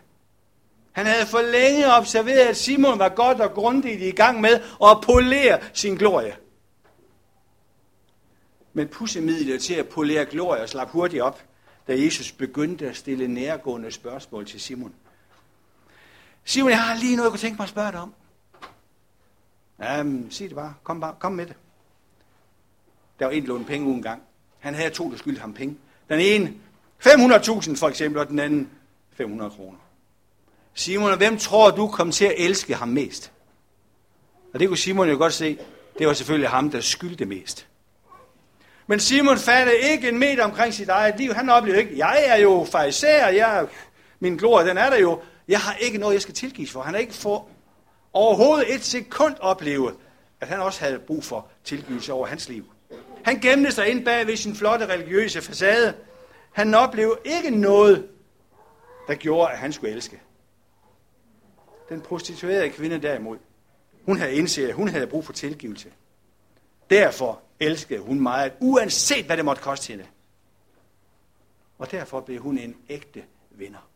Han 0.93 1.07
havde 1.07 1.27
for 1.27 1.43
længe 1.43 1.95
observeret, 1.95 2.49
at 2.49 2.57
Simon 2.57 2.99
var 2.99 3.09
godt 3.09 3.41
og 3.41 3.51
grundigt 3.55 4.03
i 4.03 4.11
gang 4.11 4.41
med 4.41 4.61
at 4.85 5.01
polere 5.03 5.61
sin 5.73 5.95
glorie. 5.95 6.37
Men 8.73 8.89
pussemidlet 8.89 9.63
til 9.63 9.75
at 9.75 9.89
polere 9.89 10.25
glorie 10.25 10.69
slap 10.69 10.91
hurtigt 10.91 11.23
op, 11.23 11.43
da 11.89 12.03
Jesus 12.03 12.33
begyndte 12.33 12.89
at 12.89 12.97
stille 12.97 13.29
nærgående 13.29 13.91
spørgsmål 13.91 14.47
til 14.47 14.61
Simon. 14.61 14.95
Simon, 16.45 16.71
jeg 16.71 16.83
har 16.83 16.97
lige 16.97 17.17
noget, 17.17 17.27
jeg 17.27 17.31
kunne 17.31 17.41
tænke 17.41 17.57
mig 17.57 17.65
at 17.65 17.71
spørge 17.71 17.93
dig 17.93 18.01
om. 18.01 18.15
Jamen, 19.83 20.31
sig 20.31 20.49
det 20.49 20.57
bare. 20.57 20.75
Kom, 20.83 21.01
bare. 21.01 21.15
Kom 21.19 21.33
med 21.33 21.47
det. 21.47 21.55
der 23.19 23.27
var 23.27 23.33
en, 23.33 23.47
der 23.47 23.63
penge 23.65 23.87
ud 23.87 24.03
gang. 24.03 24.23
Han 24.59 24.75
havde 24.75 24.91
to, 24.91 25.11
der 25.11 25.17
skyldte 25.17 25.41
ham 25.41 25.55
penge. 25.55 25.77
Den 26.09 26.21
ene 26.21 26.53
500.000 27.07 27.77
for 27.77 27.89
eksempel, 27.89 28.21
og 28.21 28.29
den 28.29 28.39
anden 28.39 28.71
500 29.13 29.51
kroner. 29.51 29.79
Simon, 30.75 31.17
hvem 31.17 31.39
tror 31.39 31.71
du 31.71 31.89
kom 31.89 32.11
til 32.11 32.25
at 32.25 32.35
elske 32.37 32.75
ham 32.75 32.89
mest? 32.89 33.33
Og 34.55 34.61
det 34.61 34.69
kunne 34.69 34.79
Simon 34.79 35.09
jo 35.09 35.17
godt 35.17 35.33
se, 35.33 35.59
det 35.99 36.07
var 36.07 36.13
selvfølgelig 36.13 36.51
ham, 36.51 36.71
der 36.71 36.81
skyldte 36.81 37.25
mest. 37.25 37.67
Men 38.87 39.01
Simon 39.01 39.39
fattede 39.39 39.79
ikke 39.79 40.09
en 40.09 40.19
meter 40.19 40.45
omkring 40.45 40.75
sit 40.75 40.89
eget 40.89 41.19
liv. 41.19 41.33
Han 41.33 41.49
oplevede 41.49 41.83
ikke, 41.83 41.99
jeg 41.99 42.25
er 42.27 42.37
jo 42.37 42.67
fariser, 42.73 43.29
jeg, 43.29 43.67
min 44.21 44.37
glorie, 44.37 44.69
den 44.69 44.79
er 44.79 44.91
der 44.91 44.99
jo. 44.99 45.23
Jeg 45.49 45.61
har 45.61 45.75
ikke 45.75 45.99
noget, 45.99 46.15
jeg 46.15 46.23
skal 46.23 46.35
tilgives 46.35 46.71
for. 46.71 46.83
Han 46.83 46.95
har 46.95 47.01
ikke 47.01 47.15
for 47.15 47.49
overhovedet 48.13 48.75
et 48.75 48.85
sekund 48.85 49.37
opleve, 49.41 49.93
at 50.41 50.49
han 50.49 50.61
også 50.61 50.81
havde 50.81 50.99
brug 50.99 51.25
for 51.25 51.49
tilgivelse 51.65 52.13
over 52.13 52.27
hans 52.27 52.49
liv. 52.49 52.73
Han 53.25 53.41
gemte 53.41 53.73
sig 53.73 53.89
ind 53.89 54.05
bag 54.05 54.27
ved 54.27 54.37
sin 54.37 54.55
flotte 54.55 54.87
religiøse 54.87 55.43
facade. 55.43 55.95
Han 56.53 56.75
oplevede 56.75 57.19
ikke 57.25 57.51
noget, 57.51 58.09
der 59.09 59.15
gjorde, 59.15 59.53
at 59.53 59.59
han 59.59 59.73
skulle 59.73 59.93
elske. 59.93 60.21
Den 61.89 62.01
prostituerede 62.01 62.71
kvinde 62.71 62.99
derimod, 63.03 63.39
hun 64.05 64.19
havde 64.19 64.35
indset, 64.35 64.69
at 64.69 64.75
hun 64.75 64.89
havde 64.89 65.07
brug 65.07 65.25
for 65.25 65.33
tilgivelse. 65.33 65.93
Derfor 66.91 67.41
elskede 67.61 68.01
hun 68.01 68.21
meget, 68.21 68.53
uanset 68.61 69.27
hvad 69.27 69.37
det 69.37 69.45
måtte 69.45 69.63
koste 69.63 69.89
hende. 69.89 70.07
Og 71.79 71.91
derfor 71.91 72.21
blev 72.21 72.41
hun 72.41 72.59
en 72.59 72.77
ægte 72.89 73.25
vinder. 73.51 73.89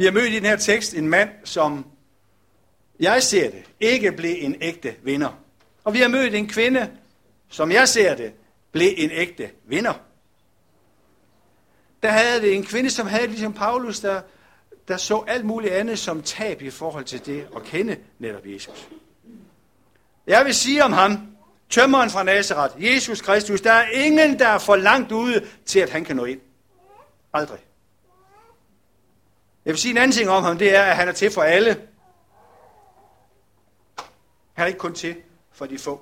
Vi 0.00 0.04
har 0.04 0.12
mødt 0.12 0.32
i 0.32 0.36
den 0.36 0.44
her 0.44 0.56
tekst 0.56 0.94
en 0.94 1.08
mand, 1.08 1.30
som 1.44 1.86
jeg 3.00 3.22
ser 3.22 3.50
det, 3.50 3.62
ikke 3.80 4.12
blev 4.12 4.36
en 4.38 4.56
ægte 4.60 4.94
vinder. 5.02 5.38
Og 5.84 5.94
vi 5.94 5.98
har 5.98 6.08
mødt 6.08 6.34
en 6.34 6.48
kvinde, 6.48 6.90
som 7.48 7.72
jeg 7.72 7.88
ser 7.88 8.14
det, 8.14 8.32
blev 8.72 8.92
en 8.96 9.10
ægte 9.10 9.50
vinder. 9.64 9.92
Der 12.02 12.08
havde 12.08 12.40
det 12.40 12.54
en 12.54 12.64
kvinde, 12.64 12.90
som 12.90 13.06
havde 13.06 13.26
ligesom 13.26 13.52
Paulus, 13.52 14.00
der, 14.00 14.20
der 14.88 14.96
så 14.96 15.24
alt 15.26 15.44
muligt 15.44 15.72
andet 15.72 15.98
som 15.98 16.22
tab 16.22 16.62
i 16.62 16.70
forhold 16.70 17.04
til 17.04 17.26
det 17.26 17.48
at 17.56 17.62
kende 17.62 17.96
netop 18.18 18.46
Jesus. 18.46 18.88
Jeg 20.26 20.44
vil 20.44 20.54
sige 20.54 20.84
om 20.84 20.92
ham, 20.92 21.36
tømmeren 21.70 22.10
fra 22.10 22.22
Nazareth, 22.22 22.84
Jesus 22.84 23.20
Kristus, 23.20 23.60
der 23.60 23.72
er 23.72 23.90
ingen, 23.90 24.38
der 24.38 24.48
er 24.48 24.58
for 24.58 24.76
langt 24.76 25.12
ude 25.12 25.46
til, 25.66 25.80
at 25.80 25.90
han 25.90 26.04
kan 26.04 26.16
nå 26.16 26.24
ind. 26.24 26.40
Aldrig. 27.32 27.60
Jeg 29.64 29.72
vil 29.72 29.78
sige 29.78 29.90
en 29.90 29.96
anden 29.98 30.12
ting 30.12 30.30
om 30.30 30.42
ham, 30.42 30.58
det 30.58 30.76
er, 30.76 30.82
at 30.82 30.96
han 30.96 31.08
er 31.08 31.12
til 31.12 31.30
for 31.30 31.42
alle. 31.42 31.88
Han 34.52 34.64
er 34.64 34.66
ikke 34.66 34.78
kun 34.78 34.94
til 34.94 35.16
for 35.52 35.66
de 35.66 35.78
få. 35.78 36.00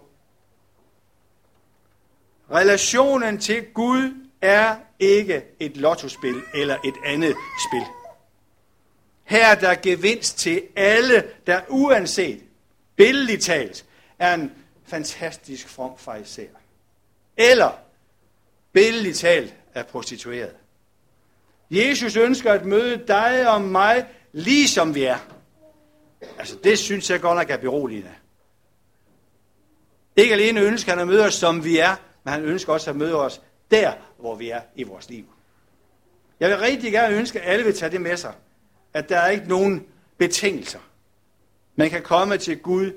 Relationen 2.51 3.39
til 3.39 3.73
Gud 3.75 4.29
er 4.43 4.77
ikke 4.99 5.45
et 5.61 5.77
lottospil 5.77 6.43
eller 6.55 6.77
et 6.85 6.95
andet 7.05 7.37
spil. 7.69 7.87
Her 9.25 9.47
er 9.47 9.55
der 9.55 9.75
gevinst 9.75 10.39
til 10.39 10.63
alle, 10.77 11.31
der 11.47 11.61
uanset, 11.69 12.43
billedligt 12.97 13.43
talt, 13.43 13.87
er 14.19 14.35
en 14.35 14.53
fantastisk 14.87 15.69
from 15.69 15.99
fariser. 15.99 16.43
Eller, 17.37 17.79
billedligt 18.73 19.19
talt, 19.19 19.55
er 19.75 19.83
prostitueret. 19.83 20.55
Jesus 21.71 22.17
ønsker 22.17 22.53
at 22.53 22.65
møde 22.65 23.05
dig 23.09 23.51
og 23.51 23.61
mig, 23.61 24.07
lige 24.33 24.69
som 24.69 24.95
vi 24.95 25.05
er. 25.05 25.19
Altså, 26.39 26.57
det 26.65 26.79
synes 26.79 27.11
jeg 27.11 27.21
godt 27.21 27.37
nok 27.37 27.51
er 27.51 27.57
beroligende. 27.57 28.11
Ikke 30.17 30.35
alene 30.35 30.61
ønsker 30.61 30.93
han 30.93 31.01
at 31.01 31.07
møde 31.07 31.25
os, 31.25 31.35
som 31.35 31.65
vi 31.65 31.79
er, 31.79 31.97
men 32.25 32.33
han 32.33 32.45
ønsker 32.45 32.73
også 32.73 32.91
at 32.91 32.97
møde 32.97 33.15
os 33.15 33.43
der, 33.71 33.93
hvor 34.19 34.35
vi 34.35 34.51
er 34.51 34.61
i 34.75 34.83
vores 34.83 35.11
liv. 35.11 35.25
Jeg 36.41 36.51
vil 36.51 36.59
rigtig 36.59 36.93
gerne 36.93 37.17
ønske, 37.17 37.41
at 37.41 37.53
alle 37.53 37.65
vil 37.65 37.75
tage 37.75 37.93
det 37.93 38.01
med 38.01 38.17
sig, 38.17 38.35
at 38.95 39.09
der 39.09 39.19
er 39.19 39.29
ikke 39.29 39.49
nogen 39.49 39.87
betingelser. 40.19 40.79
Man 41.77 41.91
kan 41.91 42.03
komme 42.03 42.37
til 42.37 42.59
Gud, 42.59 42.93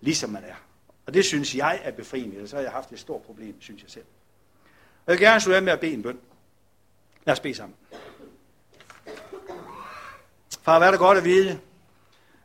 ligesom 0.00 0.30
man 0.30 0.44
er. 0.44 0.54
Og 1.06 1.14
det 1.14 1.24
synes 1.24 1.54
jeg 1.54 1.80
er 1.84 1.90
befriende, 1.90 2.34
ellers 2.34 2.52
har 2.52 2.60
jeg 2.60 2.70
haft 2.70 2.92
et 2.92 2.98
stort 2.98 3.22
problem, 3.22 3.60
synes 3.60 3.82
jeg 3.82 3.90
selv. 3.90 4.04
Jeg 5.06 5.12
vil 5.12 5.20
gerne 5.20 5.40
slutte 5.40 5.60
med 5.60 5.72
at 5.72 5.80
bede 5.80 5.92
en 5.92 6.02
bøn. 6.02 6.18
Lad 7.26 7.32
os 7.32 7.40
bede 7.40 7.54
sammen. 7.54 7.76
Far, 10.64 10.78
hvad 10.78 10.88
er 10.88 10.90
det 10.90 11.00
godt 11.00 11.18
at 11.18 11.24
vide, 11.24 11.60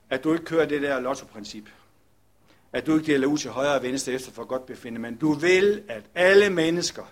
at 0.09 0.23
du 0.23 0.33
ikke 0.33 0.45
kører 0.45 0.65
det 0.65 0.81
der 0.81 0.99
lotto-princip. 0.99 1.69
At 2.73 2.85
du 2.85 2.97
ikke 2.97 3.11
deler 3.11 3.27
ud 3.27 3.37
til 3.37 3.51
højre 3.51 3.75
og 3.75 3.83
venstre 3.83 4.11
efter 4.11 4.31
for 4.31 4.43
godt 4.43 4.65
befinde, 4.65 4.99
men 4.99 5.15
du 5.15 5.33
vil, 5.33 5.83
at 5.89 6.03
alle 6.15 6.49
mennesker 6.49 7.03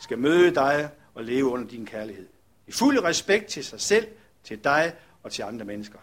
skal 0.00 0.18
møde 0.18 0.54
dig 0.54 0.90
og 1.14 1.24
leve 1.24 1.46
under 1.46 1.68
din 1.68 1.86
kærlighed. 1.86 2.26
I 2.66 2.72
fuld 2.72 3.04
respekt 3.04 3.46
til 3.46 3.64
sig 3.64 3.80
selv, 3.80 4.06
til 4.44 4.64
dig 4.64 4.94
og 5.22 5.32
til 5.32 5.42
andre 5.42 5.64
mennesker. 5.64 5.98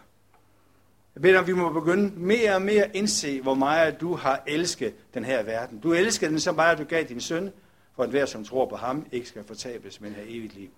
Jeg 1.14 1.22
beder 1.22 1.38
om, 1.38 1.46
vi 1.46 1.52
må 1.52 1.72
begynde 1.72 2.20
mere 2.20 2.54
og 2.54 2.62
mere 2.62 2.84
at 2.84 2.90
indse, 2.94 3.40
hvor 3.40 3.54
meget 3.54 4.00
du 4.00 4.14
har 4.14 4.42
elsket 4.46 4.94
den 5.14 5.24
her 5.24 5.42
verden. 5.42 5.78
Du 5.80 5.92
elsker 5.92 6.28
den 6.28 6.40
så 6.40 6.52
meget, 6.52 6.72
at 6.72 6.78
du 6.78 6.84
gav 6.84 7.04
din 7.04 7.20
søn, 7.20 7.52
for 7.96 8.02
at 8.02 8.10
hver, 8.10 8.26
som 8.26 8.44
tror 8.44 8.66
på 8.66 8.76
ham, 8.76 9.06
ikke 9.12 9.28
skal 9.28 9.44
fortabes, 9.44 10.00
men 10.00 10.14
have 10.14 10.28
evigt 10.28 10.54
liv. 10.54 10.70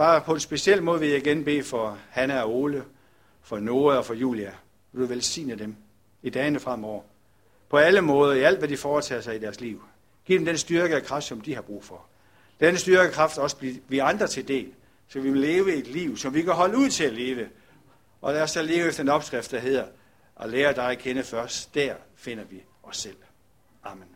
Far, 0.00 0.20
på 0.20 0.34
en 0.34 0.40
speciel 0.40 0.82
måde 0.82 1.00
vil 1.00 1.08
jeg 1.08 1.18
igen 1.18 1.44
bede 1.44 1.62
for 1.62 1.98
Hanna 2.10 2.42
og 2.42 2.54
Ole, 2.56 2.84
for 3.42 3.58
Noah 3.58 3.98
og 3.98 4.06
for 4.06 4.14
Julia. 4.14 4.52
Vil 4.92 5.02
du 5.02 5.06
velsigne 5.06 5.54
dem 5.54 5.76
i 6.22 6.30
dagene 6.30 6.60
fremover. 6.60 7.02
På 7.68 7.76
alle 7.76 8.00
måder, 8.00 8.32
i 8.32 8.40
alt 8.40 8.58
hvad 8.58 8.68
de 8.68 8.76
foretager 8.76 9.20
sig 9.20 9.36
i 9.36 9.38
deres 9.38 9.60
liv. 9.60 9.82
Giv 10.24 10.38
dem 10.38 10.46
den 10.46 10.58
styrke 10.58 10.96
og 10.96 11.02
kraft, 11.02 11.24
som 11.24 11.40
de 11.40 11.54
har 11.54 11.62
brug 11.62 11.84
for. 11.84 12.06
Den 12.60 12.76
styrke 12.76 13.08
og 13.08 13.12
kraft 13.12 13.38
også 13.38 13.56
bliver 13.56 13.74
vi 13.88 13.98
andre 13.98 14.26
til 14.26 14.48
del, 14.48 14.72
så 15.08 15.20
vi 15.20 15.30
vil 15.30 15.40
leve 15.40 15.74
et 15.74 15.86
liv, 15.86 16.16
som 16.16 16.34
vi 16.34 16.42
kan 16.42 16.52
holde 16.52 16.78
ud 16.78 16.88
til 16.88 17.04
at 17.04 17.12
leve. 17.12 17.48
Og 18.20 18.32
lad 18.32 18.42
os 18.42 18.50
så 18.50 18.62
leve 18.62 18.88
efter 18.88 19.02
en 19.02 19.08
opskrift, 19.08 19.50
der 19.50 19.58
hedder, 19.58 19.84
at 20.40 20.50
lære 20.50 20.74
dig 20.74 20.90
at 20.90 20.98
kende 20.98 21.22
først. 21.22 21.74
Der 21.74 21.94
finder 22.16 22.44
vi 22.44 22.62
os 22.82 22.96
selv. 22.96 23.16
Amen. 23.84 24.09